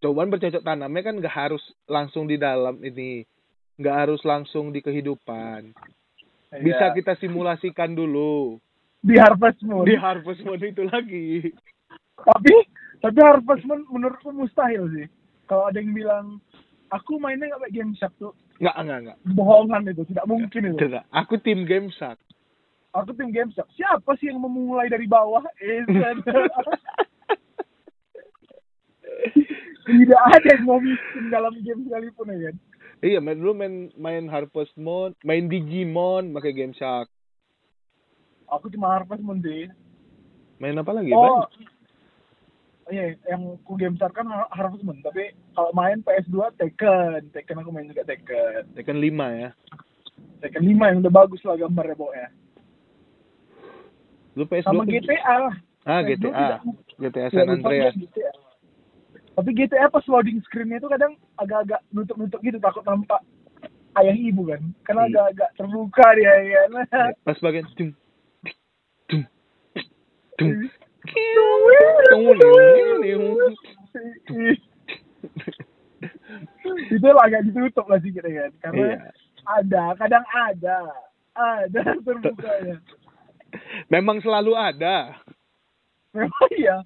[0.00, 3.28] Cobaan bercocok tanamnya kan nggak harus langsung di dalam ini,
[3.76, 5.74] nggak harus langsung di kehidupan.
[6.48, 6.62] Iya.
[6.64, 8.56] Bisa kita simulasikan dulu
[9.02, 9.82] di Harvest Moon.
[9.84, 11.50] di harvest moon itu lagi.
[12.22, 12.54] Tapi
[13.02, 15.06] tapi Harvest Moon menurutku mustahil sih.
[15.52, 16.40] Kalau ada yang bilang
[16.88, 19.18] aku mainnya nggak kayak game Shark tuh Nggak nggak nggak.
[19.36, 20.78] bohongan itu tidak mungkin itu.
[20.80, 21.04] Tidak.
[21.12, 22.16] Aku tim game shark.
[22.96, 23.68] Aku tim game Shark.
[23.72, 25.44] Siapa sih yang memulai dari bawah?
[25.60, 25.84] Eh,
[29.82, 32.56] tidak ada yang mau miskin dalam game sekalipun ya kan.
[33.02, 37.10] Iya, main dulu main main Harvest Moon, main Digimon pakai Game Shark.
[38.46, 39.66] Aku cuma Harvest Moon sih.
[40.62, 41.10] Main apa lagi?
[41.10, 41.50] Oh, Banyak.
[42.92, 45.00] Iya, yang ku game kan Har- Harvest Moon.
[45.00, 48.68] Tapi kalau main PS2 Tekken, Tekken aku main juga Tekken.
[48.76, 49.50] Tekken 5 ya.
[50.38, 52.28] Tekken 5 yang udah bagus lah gambarnya pokoknya.
[54.34, 55.54] Lu PS2 Sama GTA lah.
[55.82, 56.58] Ah, PS2 GTA.
[57.00, 57.94] GTA Ya, San Andreas.
[57.96, 58.32] GTA.
[59.32, 63.24] Tapi GTA pas loading screen-nya itu kadang agak-agak nutup-nutup gitu takut nampak
[63.96, 64.60] ayah ibu kan.
[64.84, 65.10] Karena Iya.
[65.10, 66.60] agak-agak terbuka dia ya.
[67.24, 67.90] Pas bagian dung
[69.08, 69.24] dung
[70.36, 70.52] dung
[76.92, 78.98] itu agak ditutup lah sih kan karena Iya.
[79.44, 80.76] ada kadang ada
[81.34, 82.76] ada terbukanya
[83.88, 85.16] Memang selalu ada.
[86.12, 86.84] memang iya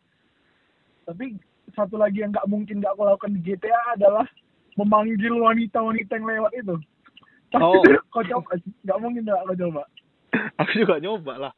[1.04, 1.34] tapi
[1.72, 4.26] satu lagi yang nggak mungkin nggak aku lakukan di GTA adalah
[4.74, 6.76] memanggil wanita-wanita yang lewat itu
[7.48, 7.82] pasti Oh.
[8.12, 8.70] kau coba sih.
[8.82, 9.82] nggak mungkin nggak kau coba
[10.58, 11.52] Aku juga nyoba lah.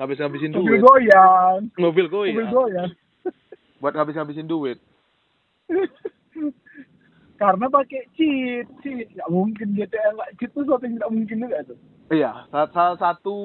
[0.00, 0.80] Ngabis ngabisin mobil duit.
[0.82, 2.50] goyang Mobil gue mobil ya.
[2.50, 2.90] goyang
[3.80, 4.78] Buat ngabis ngabisin duit.
[7.36, 11.58] karena pakai cheat cheat nggak mungkin GTA nggak cheat itu suatu yang tidak mungkin juga
[11.64, 11.78] tuh
[12.10, 13.36] Iya, sa- salah satu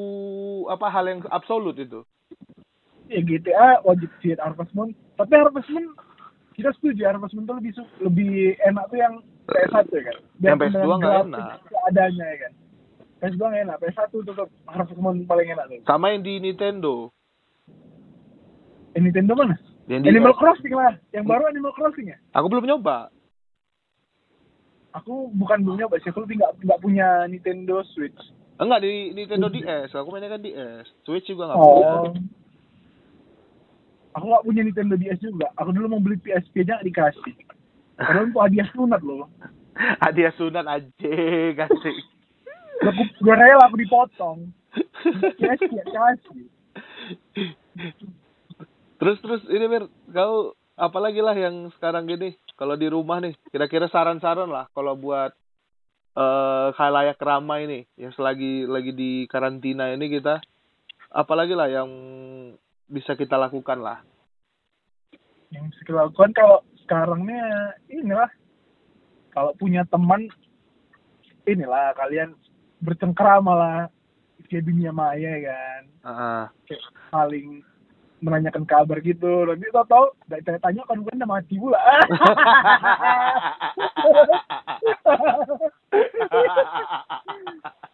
[0.68, 2.02] apa hal yang absolut itu.
[3.06, 5.96] ya GTA wajib cheat Harvest Moon tapi Harvest Moon
[6.52, 9.14] kita setuju Harvest Moon tuh lebih su- lebih enak tuh yang
[9.46, 11.58] PS1 ya kan Yang PS2 dengan nggak enak.
[11.66, 12.52] seadanya ya kan
[13.18, 14.48] PS2 nggak enak PS1 tetap
[14.96, 17.10] Moon paling enak tuh Sama yang di Nintendo.
[18.92, 22.66] eh, Nintendo mana Yang di Animal Crossing lah yang baru Animal Crossing ya Aku belum
[22.66, 23.10] nyoba.
[24.92, 28.16] aku bukan belum nyoba sih aku lebih nggak nggak punya Nintendo Switch
[28.56, 29.92] Enggak di Nintendo DS.
[29.92, 30.88] Aku mainnya kan DS.
[31.04, 31.88] Switch juga enggak punya.
[31.92, 32.04] oh
[34.14, 37.36] aku nggak punya Nintendo DS juga aku dulu mau beli PSP aja nggak dikasih
[37.96, 39.28] padahal itu hadiah sunat loh
[40.04, 40.88] Hadiah sunat aja
[41.58, 41.96] kasih.
[42.84, 44.40] Aku udah rela aku dipotong.
[45.40, 46.52] Ya kasih.
[48.96, 53.88] Terus terus ini Mir, kau apalagi lah yang sekarang gini kalau di rumah nih kira-kira
[53.88, 55.32] saran-saran lah kalau buat
[56.16, 60.40] eh khalayak ramai nih yang selagi lagi di karantina ini kita
[61.12, 61.90] apalagi lah yang
[62.88, 64.04] bisa kita lakukan lah
[65.52, 67.56] Yang bisa kita lakukan kalau sekarang nih ya
[68.00, 68.32] inilah
[69.32, 70.28] kalau punya teman
[71.48, 72.36] inilah kalian
[72.86, 73.80] bercengkrama lah
[74.46, 75.84] kayak dunia maya ya kan.
[76.06, 77.66] Ah, kayak saling
[78.22, 79.46] menanyakan kabar gitu.
[79.46, 81.82] Nanti tau tau gak tanya tanya kan bukan udah mati pula.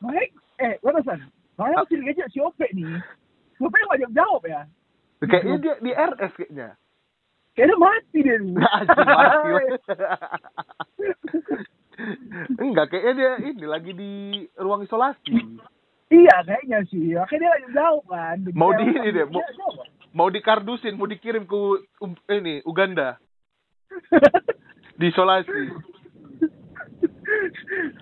[0.02, 1.20] Baik eh batasan
[1.58, 3.02] saya masih ngejek si Ope nih.
[3.58, 4.62] Si Ope nggak jawab jawab ya?
[5.22, 6.68] Kayaknya dia di RS kayaknya.
[7.54, 8.56] Kayaknya mati dia nih.
[8.58, 9.66] Mati.
[12.58, 14.12] enggak kayaknya dia ini lagi di
[14.56, 15.38] ruang isolasi.
[16.08, 17.16] Iya kayaknya sih.
[17.16, 19.86] Makanya dia nggak jawab kan Mau di ini deh, mau- Dia jawab.
[20.12, 21.56] mau dikardusin mau dikirim ke
[22.00, 23.16] um, ini Uganda.
[25.00, 25.72] Diisolasi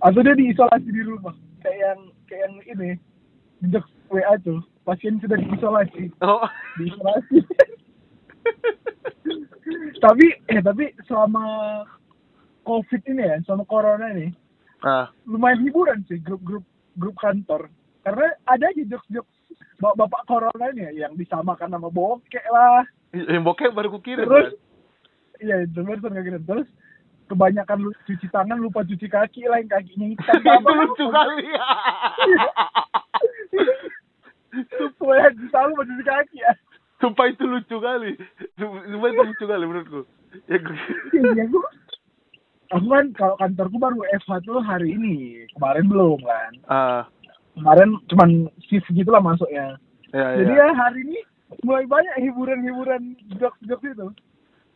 [0.02, 1.32] atau dia diisolasi di rumah.
[1.62, 2.90] Kayak yang kayak yang ini.
[3.60, 6.10] Sejak WA tuh pasien sudah diisolasi.
[6.20, 6.44] Oh.
[6.76, 7.38] Diisolasi.
[10.00, 11.44] Tapi eh tapi selama
[12.70, 14.30] covid ini ya selama corona ini
[14.86, 16.62] ah lumayan hiburan sih grup-grup
[16.96, 17.66] grup kantor
[18.00, 19.34] karena ada aja jokes-jokes
[19.80, 24.54] bapak bapak corona ini ya, yang disamakan sama bokek lah Yang bokeh baru kukirim terus
[24.54, 24.62] kan?
[25.40, 26.68] iya barusan nggak kirim terus
[27.26, 31.66] kebanyakan lu cuci tangan lupa cuci kaki lah yang kakinya hitam itu lucu kali ya.
[34.78, 36.54] supaya bisa lupa cuci kaki ya
[37.00, 38.12] Sumpah itu lucu kali.
[38.60, 40.04] Sumpah itu lucu kali menurutku.
[40.52, 40.84] Ya, gue-
[41.16, 41.48] iya
[42.70, 47.02] aku kan kalau kantorku baru FH tuh hari ini kemarin belum kan ah,
[47.58, 48.30] kemarin cuman
[48.70, 49.78] shift gitu lah masuknya
[50.14, 50.66] ya, jadi ya.
[50.66, 51.20] ya hari ini
[51.66, 54.10] mulai banyak hiburan-hiburan jokes-jokes itu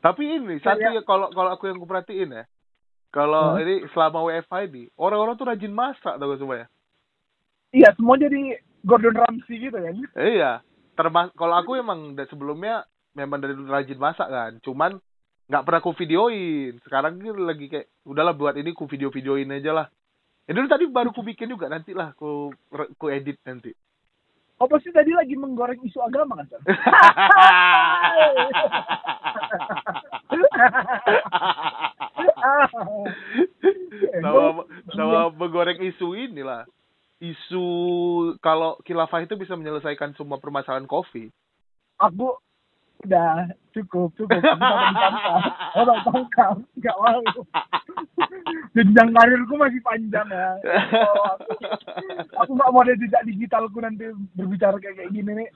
[0.03, 2.43] Tapi ini satu ya kalau kalau aku yang kuperhatiin ya.
[3.13, 3.61] Kalau Hah?
[3.63, 6.67] ini selama WFH ini, orang-orang tuh rajin masak tau gak semua ya?
[7.73, 10.61] iya semua jadi Gordon Ramsay gitu kan iya.
[10.93, 12.85] Termas kalau aku emang sebelumnya
[13.17, 14.61] memang dari rajin masak kan.
[14.61, 15.01] Cuman
[15.47, 16.79] nggak pernah ku videoin.
[16.83, 19.87] Sekarang ini lagi kayak udahlah buat ini ku video-videoin aja lah.
[20.47, 22.51] Ya dulu tadi baru ku bikin juga nanti lah ku
[22.99, 23.71] ku edit nanti.
[24.61, 26.63] Oh pasti tadi lagi menggoreng isu agama kan sama
[34.93, 36.63] sama menggoreng isu inilah.
[37.23, 37.63] Isu
[38.43, 41.31] kalau khilafah itu bisa menyelesaikan semua permasalahan kopi.
[41.99, 42.37] Aku
[43.03, 44.41] udah cukup cukup.
[45.73, 47.21] Oh tak tangkap nggak mau.
[48.77, 50.49] Jenjang karirku masih panjang ya.
[50.93, 51.35] Oh,
[52.45, 55.49] aku, nggak mau ada jejak digitalku nanti berbicara kayak kayak gini nih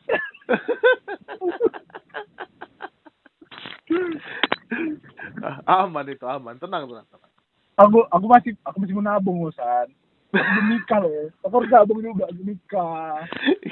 [5.67, 7.05] aman itu aman, tenang tenang.
[7.07, 7.31] tenang.
[7.79, 9.87] aku aku masih aku masih menabung Usan
[10.29, 13.23] nikah loh aku harus nabung juga nikah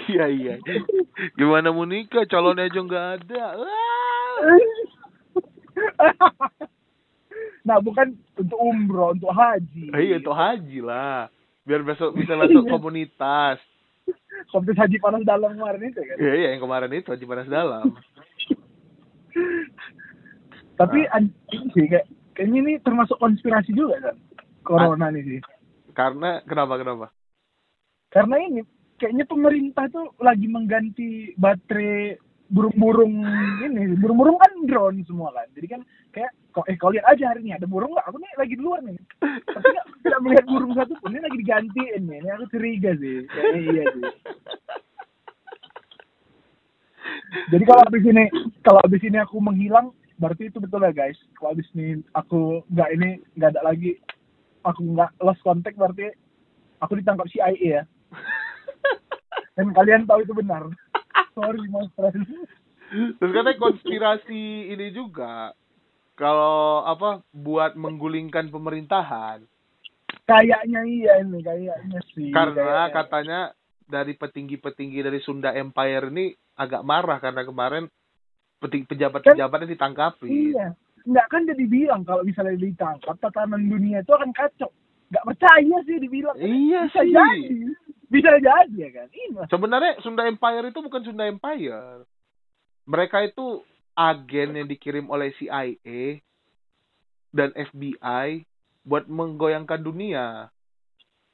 [0.07, 0.55] iya iya.
[1.33, 2.23] Gimana mau nikah?
[2.25, 3.45] Calonnya aja nggak ada.
[7.65, 11.27] Nah bukan untuk umroh untuk haji Eh, iya untuk haji lah.
[11.63, 12.71] Biar besok bisa masuk Iya.
[12.71, 13.57] komunitas.
[14.47, 17.89] komunitas haji panas dalam kemarin itu kan Iya iya yang kemarin itu haji panas dalam.
[20.75, 21.19] tapi Ah.
[21.19, 21.31] ini
[21.71, 24.15] sih kayak kayaknya ini termasuk konspirasi juga kan
[24.61, 25.39] corona ini sih
[25.95, 27.07] Karena kenapa kenapa?
[28.15, 28.61] karena ini
[28.95, 32.15] kayaknya pemerintah tuh lagi mengganti baterai
[32.47, 33.27] burung-burung
[33.59, 33.91] ini.
[33.99, 35.51] Burung-burung kan drone semua kan.
[35.51, 35.81] Jadi kan
[36.15, 38.07] kayak kok eh kau lihat aja hari ini ada burung nggak?
[38.07, 38.95] Aku nih lagi di luar nih.
[39.51, 39.67] Tapi
[40.07, 41.11] nggak melihat burung satu pun.
[41.11, 42.17] Ini lagi digantiin nih.
[42.23, 43.27] Ini aku curiga sih.
[43.27, 44.03] Kayaknya iya sih.
[47.51, 48.25] Jadi kalau abis ini
[48.63, 51.19] kalau abis ini aku menghilang berarti itu betul ya guys.
[51.35, 53.99] Kalau abis ini aku nggak ini nggak ada lagi
[54.65, 56.09] aku nggak lost contact berarti
[56.81, 57.81] aku ditangkap CIA ya.
[59.55, 60.67] Dan kalian tahu itu benar.
[61.31, 62.25] Sorry mas friend.
[63.17, 65.55] Terus katanya konspirasi ini juga
[66.15, 69.43] kalau apa buat menggulingkan pemerintahan.
[70.25, 72.31] Kayaknya iya ini kayaknya sih.
[72.31, 72.55] Karena
[72.89, 72.93] Kayaknya.
[72.93, 73.39] katanya
[73.85, 77.85] dari petinggi-petinggi dari Sunda Empire ini agak marah karena kemarin
[78.57, 80.31] peting- pejabat-pejabat yang ditangkapin.
[80.31, 80.67] iya
[81.05, 84.69] nggak kan jadi bilang kalau misalnya ditangkap tatanan dunia itu akan kacau
[85.13, 87.13] nggak percaya sih dibilang Iya bisa sih.
[87.13, 87.41] jadi
[88.09, 92.05] bisa jadi ya kan ini Sebenarnya Sunda Empire itu bukan Sunda Empire.
[92.85, 93.65] Mereka itu
[93.97, 96.21] agen yang dikirim oleh CIA
[97.33, 98.45] dan FBI
[98.85, 100.47] buat menggoyangkan dunia.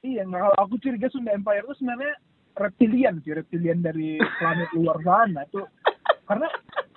[0.02, 2.16] Iya, nggak kalau aku curiga Sunda Empire itu sebenarnya
[2.58, 5.62] reptilian sih, reptilian dari planet luar sana itu
[6.28, 6.48] karena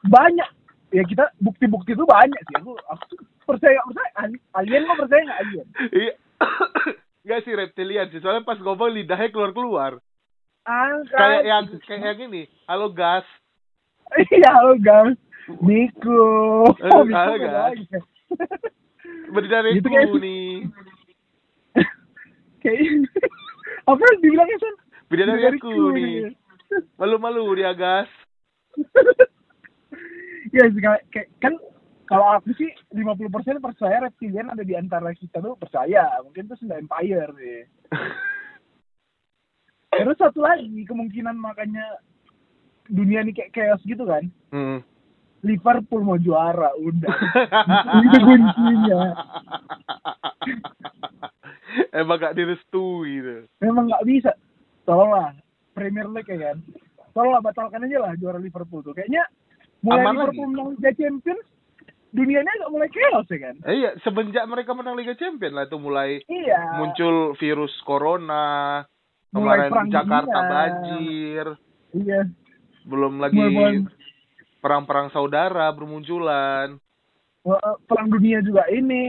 [0.07, 0.49] banyak
[0.95, 2.55] ya kita bukti-bukti itu banyak sih.
[2.63, 3.05] Aku aku
[3.45, 5.67] percaya nggak percaya Al- alien kok percaya nggak alien?
[5.91, 6.13] Iya.
[7.25, 8.21] Enggak sih reptilian sih.
[8.21, 9.99] Soalnya pas ngomong lidahnya keluar-keluar.
[10.65, 11.45] Ah, Kayak kan.
[11.45, 12.43] yang kayak yang ini.
[12.65, 13.25] Halo gas.
[14.15, 15.17] Iya, halo guys.
[15.61, 16.25] Nico.
[16.79, 17.33] Halo, beda
[17.69, 17.85] lagi.
[19.29, 20.49] Berdariku Gitu kayak- nih.
[22.65, 22.81] Kayak
[23.85, 24.75] apa yang dibilangnya San?
[25.13, 26.17] Bidadari Bidadariku aku nih.
[26.97, 28.09] Malu-malu dia gas.
[30.55, 30.71] ya
[31.11, 31.59] kayak, kan
[32.07, 36.79] kalau aku sih 50% percaya reptilian ada di antara kita tuh percaya mungkin itu Sunda
[36.79, 37.61] Empire sih.
[39.95, 42.03] Terus satu lagi kemungkinan makanya
[42.91, 44.27] dunia ini kayak chaos gitu kan?
[44.53, 44.81] Hmm.
[45.45, 47.17] Liverpool mau juara udah.
[48.09, 49.01] Itu kuncinya.
[51.95, 53.35] Emang gak direstui gitu.
[53.61, 54.33] memang nggak bisa.
[54.89, 55.37] Tolonglah
[55.77, 56.59] Premier League ya kan?
[57.13, 58.97] Tolonglah batalkan aja lah juara Liverpool tuh.
[58.97, 59.25] Kayaknya
[59.85, 60.51] mulai Aman Liverpool lagi.
[60.51, 61.45] menang Liga Champions
[62.11, 65.77] dunianya agak mulai chaos ya kan Eh, iya, semenjak mereka menang Liga Champion lah itu
[65.77, 68.81] mulai iya muncul virus corona,
[69.31, 70.49] Mulai kemarin perang Jakarta dunia.
[70.49, 71.47] banjir,
[71.93, 72.21] iya
[72.85, 73.83] belum lagi
[74.59, 76.81] perang-perang saudara bermunculan.
[77.85, 79.05] Perang dunia juga ini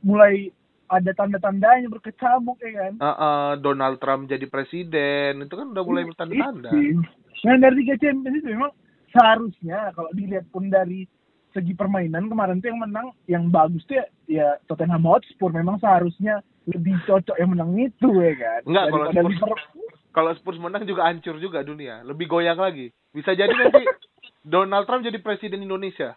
[0.00, 0.48] mulai
[0.86, 6.04] ada tanda-tandanya berkecamuk ya kan Ah, ah, Donald Trump jadi presiden itu kan udah mulai
[6.06, 6.70] bertanda-tanda.
[6.70, 7.00] Itu.
[7.42, 8.72] Nah dari Liga Champions itu memang
[9.14, 11.06] seharusnya kalau dilihat pun dari
[11.54, 16.42] segi permainan kemarin tuh yang menang yang bagus tuh ya, ya Tottenham Hotspur memang seharusnya
[16.66, 18.60] lebih cocok yang menang itu ya kan.
[18.66, 19.68] Enggak, kalau Spurs-.
[20.14, 22.94] Kalau Spurs menang juga hancur juga dunia, lebih goyang lagi.
[23.10, 23.82] Bisa jadi nanti
[24.54, 26.14] Donald Trump jadi presiden Indonesia.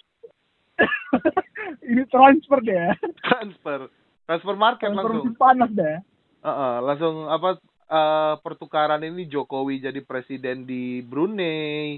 [1.89, 2.93] ini transfer deh.
[3.25, 3.89] Transfer,
[4.29, 5.33] transfer market Transfer langsung.
[5.33, 5.81] panas deh.
[5.81, 5.99] ya.
[6.45, 7.57] Heeh, langsung apa
[7.89, 11.97] eh, pertukaran ini Jokowi jadi presiden di Brunei,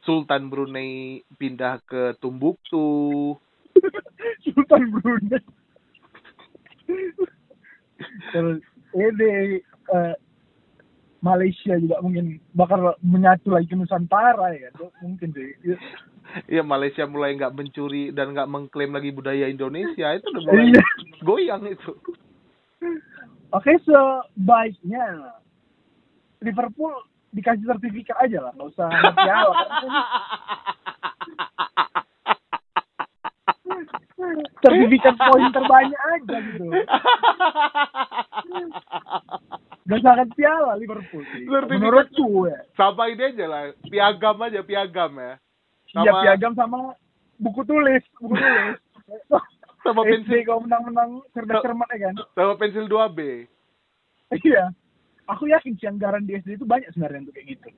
[0.00, 3.36] Sultan Brunei pindah ke Tumbuktu.
[4.44, 5.40] Sultan Brunei.
[8.32, 8.58] Terus
[8.96, 10.14] ini eh,
[11.20, 14.88] Malaysia juga mungkin bakal menyatu lagi ke Nusantara ya kan.
[15.04, 15.52] Mungkin sih.
[16.46, 20.82] Iya Malaysia mulai nggak mencuri dan nggak mengklaim lagi budaya Indonesia itu udah mulai Iya.
[21.20, 21.92] goyang itu.
[23.50, 25.34] Oke, sebaiknya
[26.40, 26.94] Liverpool
[27.30, 29.54] dikasih sertifikat aja lah, nggak usah piala.
[34.60, 36.64] sertifikat poin terbanyak aja gitu.
[39.88, 41.44] Gak usah piala Liverpool sih.
[41.46, 42.60] Sertifikat- Menurutku ya.
[42.76, 45.32] Sama ini aja lah, piagam aja piagam ya.
[45.90, 46.94] Iya piagam sama
[47.36, 48.78] buku tulis, buku tulis.
[49.80, 52.14] sama SD pensil kalau menang-menang cerdas cermat ya kan.
[52.36, 53.48] sama pensil 2B.
[54.36, 54.64] Iya.
[55.30, 57.68] Aku yakin sih anggaran di SD itu banyak sebenarnya untuk kayak gitu.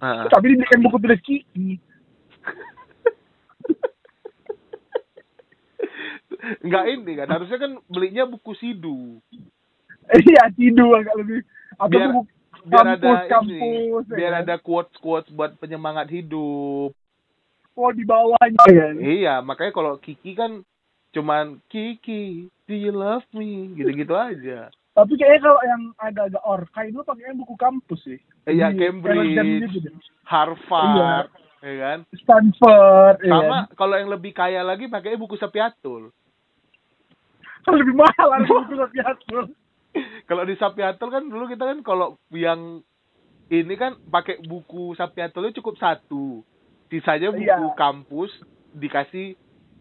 [0.00, 0.24] Ah.
[0.26, 1.76] Tapi diberikan buku tulis Kiki.
[6.64, 9.20] Enggak ini kan, harusnya kan belinya buku sidu.
[10.10, 11.38] Iya, tidur agak lebih
[11.78, 12.22] atau Biar- buku
[12.60, 14.40] Biar kampus, ada kampus, ini, ya biar kan?
[14.44, 16.92] ada quotes-quotes buat penyemangat hidup.
[17.72, 18.86] oh di bawahnya ya.
[19.00, 20.60] Iya, makanya kalau Kiki kan
[21.14, 23.70] cuman Kiki, do you love me?
[23.72, 24.68] Gitu-gitu aja.
[25.00, 28.18] Tapi kayaknya kalau yang agak-agak orkai itu pakainya buku kampus sih.
[28.44, 29.72] Iya, Di Cambridge.
[29.72, 29.88] Gitu.
[30.22, 31.28] Harvard,
[31.60, 31.98] ya kan?
[32.14, 33.74] Stanford, ya Sama kan?
[33.74, 36.12] kalau yang lebih kaya lagi pakainya buku Sapiatul.
[37.60, 39.44] Kan lebih mahal harus buku Sapiatul.
[40.24, 42.78] kalau di Sapiatul kan dulu kita kan kalau yang
[43.48, 46.46] ini kan pakai buku Sapiatulnya cukup satu.
[46.86, 47.74] Sisanya buku Iya.
[47.74, 48.30] kampus
[48.72, 49.34] dikasih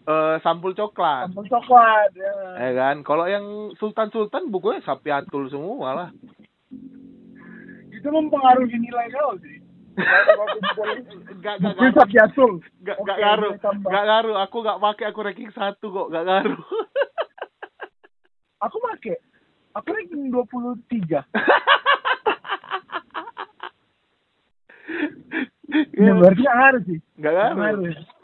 [0.10, 1.30] eh, sampul coklat.
[1.30, 2.10] Sampel coklat.
[2.18, 2.34] Ya.
[2.58, 3.06] Ya kan?
[3.06, 3.46] Kalau yang
[3.78, 6.10] Sultan-Sultan bukunya Sapiatul semua lah.
[7.94, 9.62] Itu mempengaruhi nilai kau sih.
[11.44, 12.64] Gak, gak, gak, Sapiatul.
[12.88, 13.54] gak, Oke, gak ngaruh.
[13.84, 14.36] Gak ngaruh.
[14.48, 16.08] Aku gak pakai, aku ranking satu kok.
[16.10, 16.60] Gak ngaruh.
[18.64, 19.20] Aku pakai.
[19.76, 21.28] Aku ranking 23.
[26.00, 27.00] Ya, berarti nggak ngaruh sih.
[27.20, 27.58] Gak ngaruh.
[27.60, 28.19] ngaruh.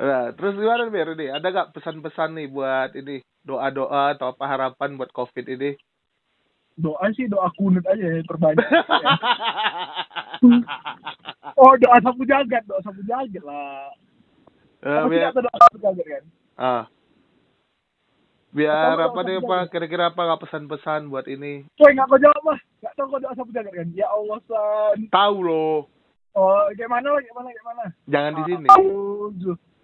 [0.00, 1.28] Nah, terus gimana biar ini?
[1.28, 5.76] Ada gak pesan-pesan nih buat ini doa-doa atau apa harapan buat COVID ini?
[6.80, 8.64] Doa sih doa kunut aja ya, perbanyak.
[11.60, 13.92] oh doa sapu jagat, doa sapu jagat lah.
[14.80, 16.24] Eh, Apa sih biar, doa sapu jagat kan?
[16.56, 16.84] ah.
[18.56, 19.68] Biar apa nih jagat.
[19.68, 21.68] kira-kira apa nggak pesan-pesan buat ini?
[21.76, 23.88] Woi nggak kau jawab mah, nggak tahu kau doa sapu jagat kan?
[23.92, 24.96] Ya Allah san.
[25.12, 25.92] Tahu loh.
[26.32, 27.84] Oh kayak mana lah, kayak mana, kayak mana?
[28.08, 28.68] Jangan di sini.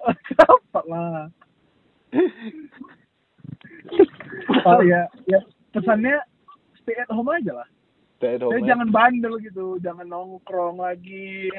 [0.03, 0.33] Auzu.
[0.37, 1.27] Apa lah?
[4.67, 5.39] Oh ya, ya
[5.71, 6.19] pesannya
[6.83, 7.69] stay at home aja lah.
[8.19, 8.69] Stay at home, Saya ya.
[8.75, 11.51] jangan bandel gitu, jangan nongkrong lagi.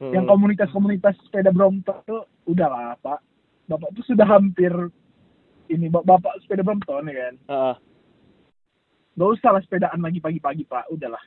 [0.00, 0.16] Hmm.
[0.16, 3.20] Yang komunitas-komunitas sepeda Brompton tuh udahlah Pak.
[3.68, 4.72] Bapak tuh sudah hampir
[5.68, 7.34] ini bap- bapak sepeda Brompton ya kan.
[7.46, 7.76] Ah,
[9.14, 11.20] Gak usah lah sepedaan lagi pagi-pagi Pak, udahlah.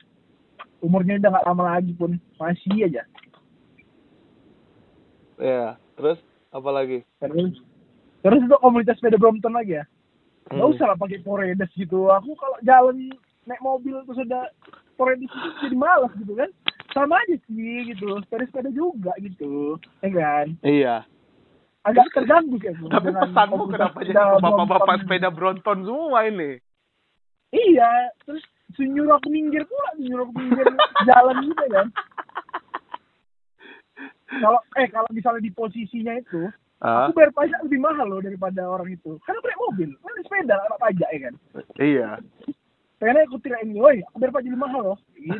[0.82, 3.06] Umurnya udah gak lama lagi pun masih aja.
[5.38, 5.78] ya.
[5.94, 6.18] Terus
[6.54, 7.02] apa lagi?
[7.18, 7.58] Terus
[8.22, 9.84] terus untuk komunitas sepeda Brompton lagi ya.
[10.46, 10.70] Gak Hmm.
[10.70, 12.08] usah lah pakai Poredes gitu.
[12.08, 13.10] Aku kalau jalan
[13.44, 14.48] naik mobil terus ada
[14.94, 16.48] Poredes itu jadi malas gitu kan.
[16.94, 18.22] Sama aja sih gitu.
[18.22, 19.76] Sepeda-sepeda juga gitu.
[19.98, 20.46] Ya kan?
[20.62, 20.96] Iya.
[21.84, 22.88] Agak terganggu kayak gue.
[22.88, 25.00] Tapi pesanmu kenapa jadi sepeda bapak-bapak Brompton.
[25.02, 26.50] sepeda Bronton semua ini?
[27.52, 27.90] Iya,
[28.24, 28.42] terus
[28.74, 30.66] sunyuruh aku minggir pula, sunyuruh aku minggir
[31.08, 31.86] jalan gitu kan.
[34.24, 36.48] Kalau eh kalau misalnya di posisinya itu,
[36.84, 39.16] Ah, aku bayar pajak lebih mahal loh daripada orang itu.
[39.24, 41.34] Karena naik mobil, kan sepeda anak pajak ya kan.
[41.80, 42.08] iya.
[43.00, 44.98] Pengennya aku tirain, woi, aku bayar pajak lebih mahal loh.
[45.16, 45.32] Gitu.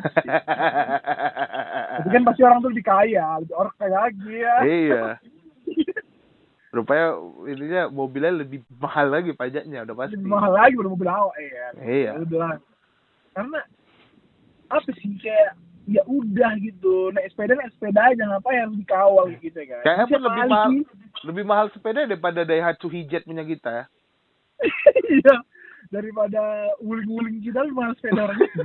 [2.01, 4.55] Tapi kan pasti orang tuh lebih kaya, lebih orang kaya lagi ya.
[4.65, 5.01] iya.
[6.75, 7.15] Rupanya
[7.47, 10.19] ininya mobilnya lebih mahal lagi pajaknya udah pasti.
[10.19, 11.73] lebih mahal lagi baru mobil awak ya kan.
[11.79, 12.11] Iya.
[12.11, 12.51] Ya Udah.
[13.31, 13.59] Karena
[14.67, 15.53] apa sih kayak
[15.85, 20.21] ya udah gitu naik sepeda naik sepeda aja ngapain harus dikawal gitu kan Kayaknya pun
[20.21, 20.81] lebih mahal sih?
[21.25, 23.85] lebih mahal sepeda daripada Daihatsu Hijet punya kita ya.
[25.05, 25.35] iya
[25.93, 26.41] daripada
[26.81, 28.61] wuling-wuling kita lu malah sepeda orang itu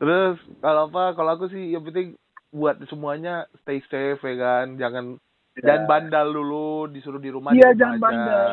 [0.00, 1.12] Terus kalau apa?
[1.12, 2.16] Kalau aku sih yang penting
[2.50, 4.80] buat semuanya stay safe ya kan.
[4.80, 5.04] Jangan
[5.60, 7.52] jangan bandal dulu, disuruh di rumah.
[7.52, 8.04] iya jangan aja.
[8.04, 8.50] bandel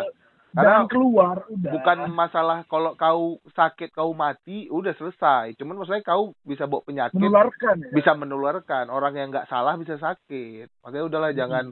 [0.57, 5.53] Karena jangan keluar udah Bukan masalah kalau kau sakit kau mati udah selesai.
[5.53, 8.89] Cuman masalahnya kau bisa bawa penyakit, menularkan ya bisa menularkan.
[8.89, 10.73] Orang yang nggak salah bisa sakit.
[10.81, 11.39] Makanya udahlah Hmm.
[11.45, 11.65] jangan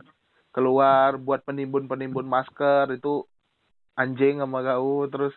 [0.53, 3.25] keluar buat penimbun-penimbun masker itu
[3.97, 5.33] anjing sama kau terus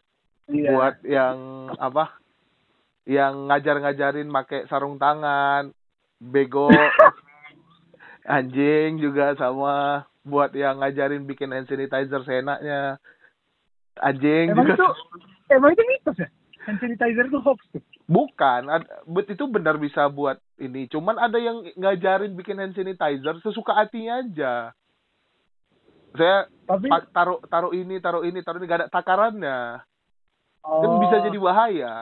[0.46, 0.70] iya.
[0.70, 1.36] buat yang
[1.80, 2.20] apa
[3.08, 5.72] yang ngajar-ngajarin make sarung tangan
[6.20, 6.68] bego
[8.36, 13.00] anjing juga sama buat yang ngajarin bikin hand sanitizer seenaknya
[14.00, 14.52] anjing.
[14.52, 14.88] Emang juga itu
[15.52, 16.28] emang itu mitos ya?
[16.68, 17.82] Hand sanitizer itu hoax tuh?
[18.04, 18.68] Bukan.
[19.08, 20.84] Bet- itu benar bisa buat ini.
[20.92, 24.54] Cuman ada yang ngajarin bikin hand sanitizer sesuka hatinya aja.
[26.12, 29.80] Saya tapi taruh taruh ini taruh ini taruh ini gak ada takarannya.
[30.60, 31.94] Kan oh, bisa jadi bahaya.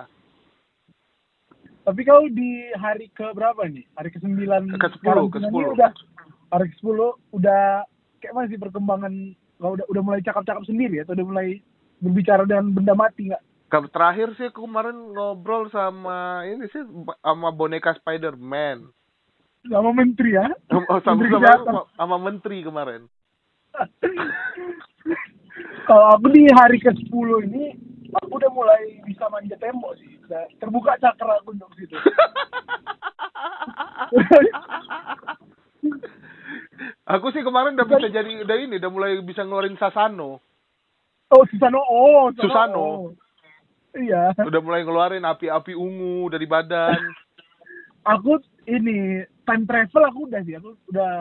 [1.86, 3.86] Tapi kau di hari ke berapa nih?
[3.94, 5.78] Hari ke sembilan Ke 10, ke 10.
[5.78, 5.90] udah
[6.50, 7.86] hari ke sepuluh udah
[8.18, 9.12] kayak masih perkembangan
[9.62, 11.48] kau udah udah mulai cakap-cakap sendiri atau udah mulai
[12.00, 13.42] berbicara dengan benda mati nggak
[13.90, 16.82] terakhir sih kemarin ngobrol sama ini sih
[17.20, 18.88] sama boneka Spider-Man.
[19.66, 23.02] sama menteri ya Oh, sama, Menteri sama, sama, sama menteri kemarin.
[25.90, 27.10] kalau aku di hari ke 10
[27.50, 27.74] ini
[28.14, 31.94] aku udah mulai bisa manjat tembok sih udah terbuka cakra aku untuk situ
[37.06, 40.42] aku sih kemarin udah bisa jadi udah ini udah mulai bisa ngeluarin Sasano.
[41.28, 42.78] Oh Susano oh Susano.
[42.78, 43.00] oh.
[43.92, 46.96] iya Udah mulai ngeluarin api-api ungu dari badan.
[48.06, 51.12] aku ini time travel aku udah sih aku udah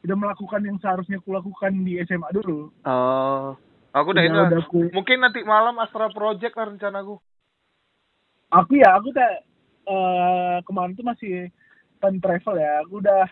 [0.00, 3.56] udah melakukan yang seharusnya aku lakukan di SMA dulu Oh.
[3.90, 7.18] Aku udah Udah, udah aku- Mungkin nanti malam Astra Project lah rencanaku.
[8.48, 9.46] aku ya aku tak
[9.84, 11.50] eh kemarin tuh masih
[11.98, 13.22] time travel ya aku udah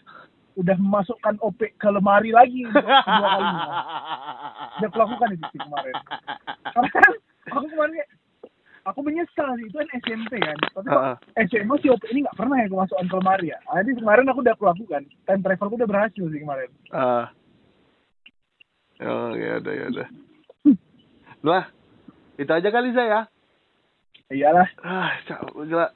[0.59, 3.73] udah memasukkan OP ke lemari lagi kedua kalinya
[4.83, 5.95] udah aku lakukan itu sih kemarin
[6.75, 7.13] karena kan
[7.49, 7.95] aku kemarin
[8.83, 11.17] aku menyesal sih itu kan SMP kan tapi kok Heeh.
[11.47, 14.27] SMA si OP ini nggak pernah ya aku masukkan ke lemari ya nah, jadi kemarin
[14.27, 17.27] aku udah aku lakukan time travel aku udah berhasil sih kemarin Ah.
[18.99, 20.09] Oh, ya udah ya udah.
[21.47, 21.71] Lah,
[22.35, 23.31] itu aja kali saya.
[24.27, 25.15] iyalah Ah,
[25.55, 25.95] gila.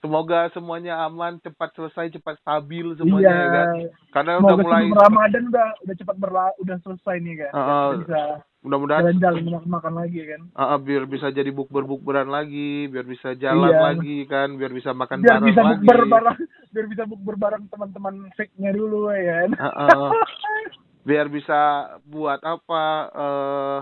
[0.00, 3.66] Semoga semuanya aman, cepat selesai, cepat stabil semuanya ya kan.
[3.76, 7.52] iya Karena udah semoga mulai sebelum Ramadan udah udah cepat berla udah selesai nih kan
[7.52, 7.84] Heeh.
[7.86, 8.20] Kita bisa
[8.60, 13.32] mudah-mudahan jalan-jalan makan makan lagi kan ah, ah, biar bisa jadi bukber-bukberan lagi, biar bisa
[13.34, 13.80] jalan Iya.
[13.82, 15.76] lagi kan, biir bisa makan biar bareng bisa lagi.
[15.80, 16.36] bukber bareng
[16.70, 20.08] biar bisa bukber bareng teman-teman fake-nya dulu ya kan Ah, ah.
[21.08, 21.60] biar bisa
[22.04, 23.78] buat apa eh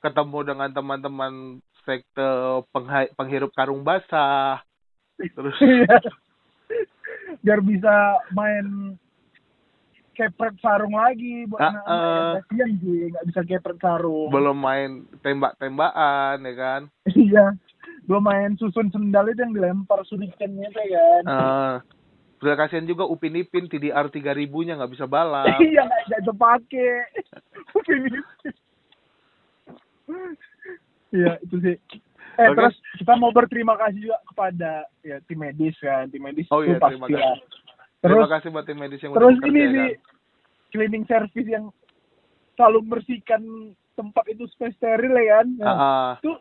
[0.00, 1.32] ketemu dengan teman-teman
[1.82, 2.28] sekte
[3.14, 4.60] penghirup karung basah.
[5.16, 5.56] Terus.
[7.44, 7.94] Biar bisa
[8.30, 8.96] main
[10.12, 11.90] kepret sarung lagi buat Ah, anak-anak.
[11.90, 12.06] Ah.
[12.06, 14.30] yang kasihan sih nggak bisa kepret sarung.
[14.30, 14.90] Belum main
[15.20, 16.82] tembak-tembakan ya kan.
[17.10, 17.46] iya.
[18.04, 21.24] Belum main susun sendal itu yang dilempar surikennya itu ya kan?
[21.24, 21.76] Eh
[22.36, 24.20] Udah kasihan juga Upin Ipin TDR 3000
[24.62, 25.48] nya nggak bisa balap.
[25.64, 26.88] iya nggak nggak kepake
[27.86, 28.20] ini
[31.10, 31.76] iya itu sih
[32.36, 32.56] eh Oke.
[32.56, 34.70] terus kita mau berterima kasih juga kepada
[35.00, 37.12] ya tim medis kan tim medis Oh itu iya, pasti terima lah.
[37.12, 37.38] kasih.
[38.00, 39.92] terus Terima kasih buat tim medis yang udah terus ini ya sih kan.
[40.70, 41.64] cleaning service yang
[42.54, 43.42] selalu bersihkan
[43.92, 46.10] tempat itu supaya steril ya kan Nah, Ah, ah.
[46.16, 46.32] itu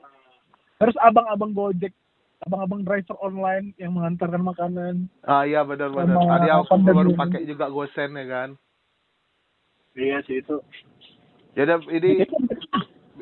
[0.75, 1.93] terus abang-abang gojek
[2.41, 6.11] abang-abang driver online yang mengantarkan makanan Ah iya benar benar.
[6.11, 8.49] Sama Tadi aku baru pakai juga gosen ya kan.
[9.93, 10.57] iya sih itu
[11.53, 12.25] Ya udah, ini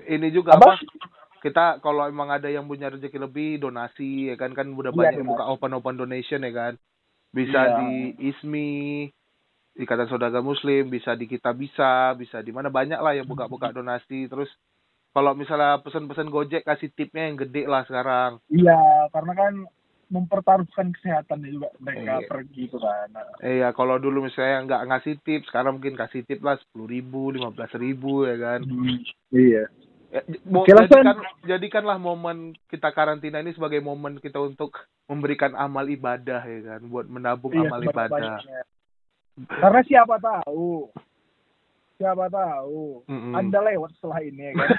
[0.08, 0.74] ini juga Apa?
[0.74, 1.01] apa?
[1.42, 5.14] Kita kalau emang ada yang punya rezeki lebih donasi ya kan kan udah Iya, banyak
[5.20, 5.30] donasi.
[5.34, 6.74] buka open open donation ya kan.
[7.34, 7.78] Bisa Iya.
[7.82, 7.92] di
[8.30, 8.70] ISMI,
[9.74, 14.30] Ikatan Saudara Muslim, bisa di kita bisa, bisa di mana banyak lah yang buka-buka donasi.
[14.30, 14.52] Terus
[15.12, 18.38] kalau misalnya pesan-pesan Gojek kasih tipnya yang gede lah sekarang.
[18.48, 19.54] iya karena kan
[20.12, 22.28] mempertaruhkan kesehatan juga mereka Iya.
[22.28, 26.22] pergi itu kan Nah, Eh ya kalau dulu misalnya nggak ngasih tip, sekarang mungkin kasih
[26.28, 28.60] tip lah sepuluh ribu, lima belas ribu ya kan.
[29.32, 29.66] iya
[30.12, 34.76] Ya, mau lah, jadikan jadikanlah momen kita karantina ini sebagai momen kita untuk
[35.08, 38.12] memberikan amal ibadah ya kan, buat menabung Iya, amal ibadah.
[38.12, 38.62] sebanyak-banyaknya.
[39.48, 40.92] karena siapa tahu
[41.96, 43.32] siapa tahu Mm-mm.
[43.32, 44.68] anda lewat setelah ini ya kan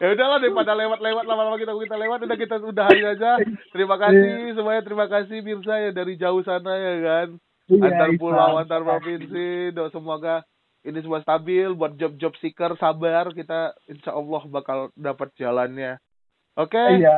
[0.00, 3.38] ya udahlah daripada lewat-lewat lama-lama kita kita lewat udah kita udahin aja.
[3.70, 7.28] Terima kasih semuanya, terima kasih Mirsa ya dari jauh sana ya kan.
[7.70, 10.42] Iya, antar pulau antar provinsi do semoga
[10.80, 16.00] ini semua stabil buat job-job seeker sabar kita insya Allah bakal dapat jalannya.
[16.56, 16.76] Oke?
[16.76, 17.04] Okay?
[17.04, 17.16] iya.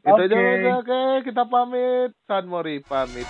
[0.00, 0.36] Itu aja
[0.80, 0.88] oke.
[0.88, 2.10] Okay, kita pamit.
[2.24, 3.28] San Mori pamit.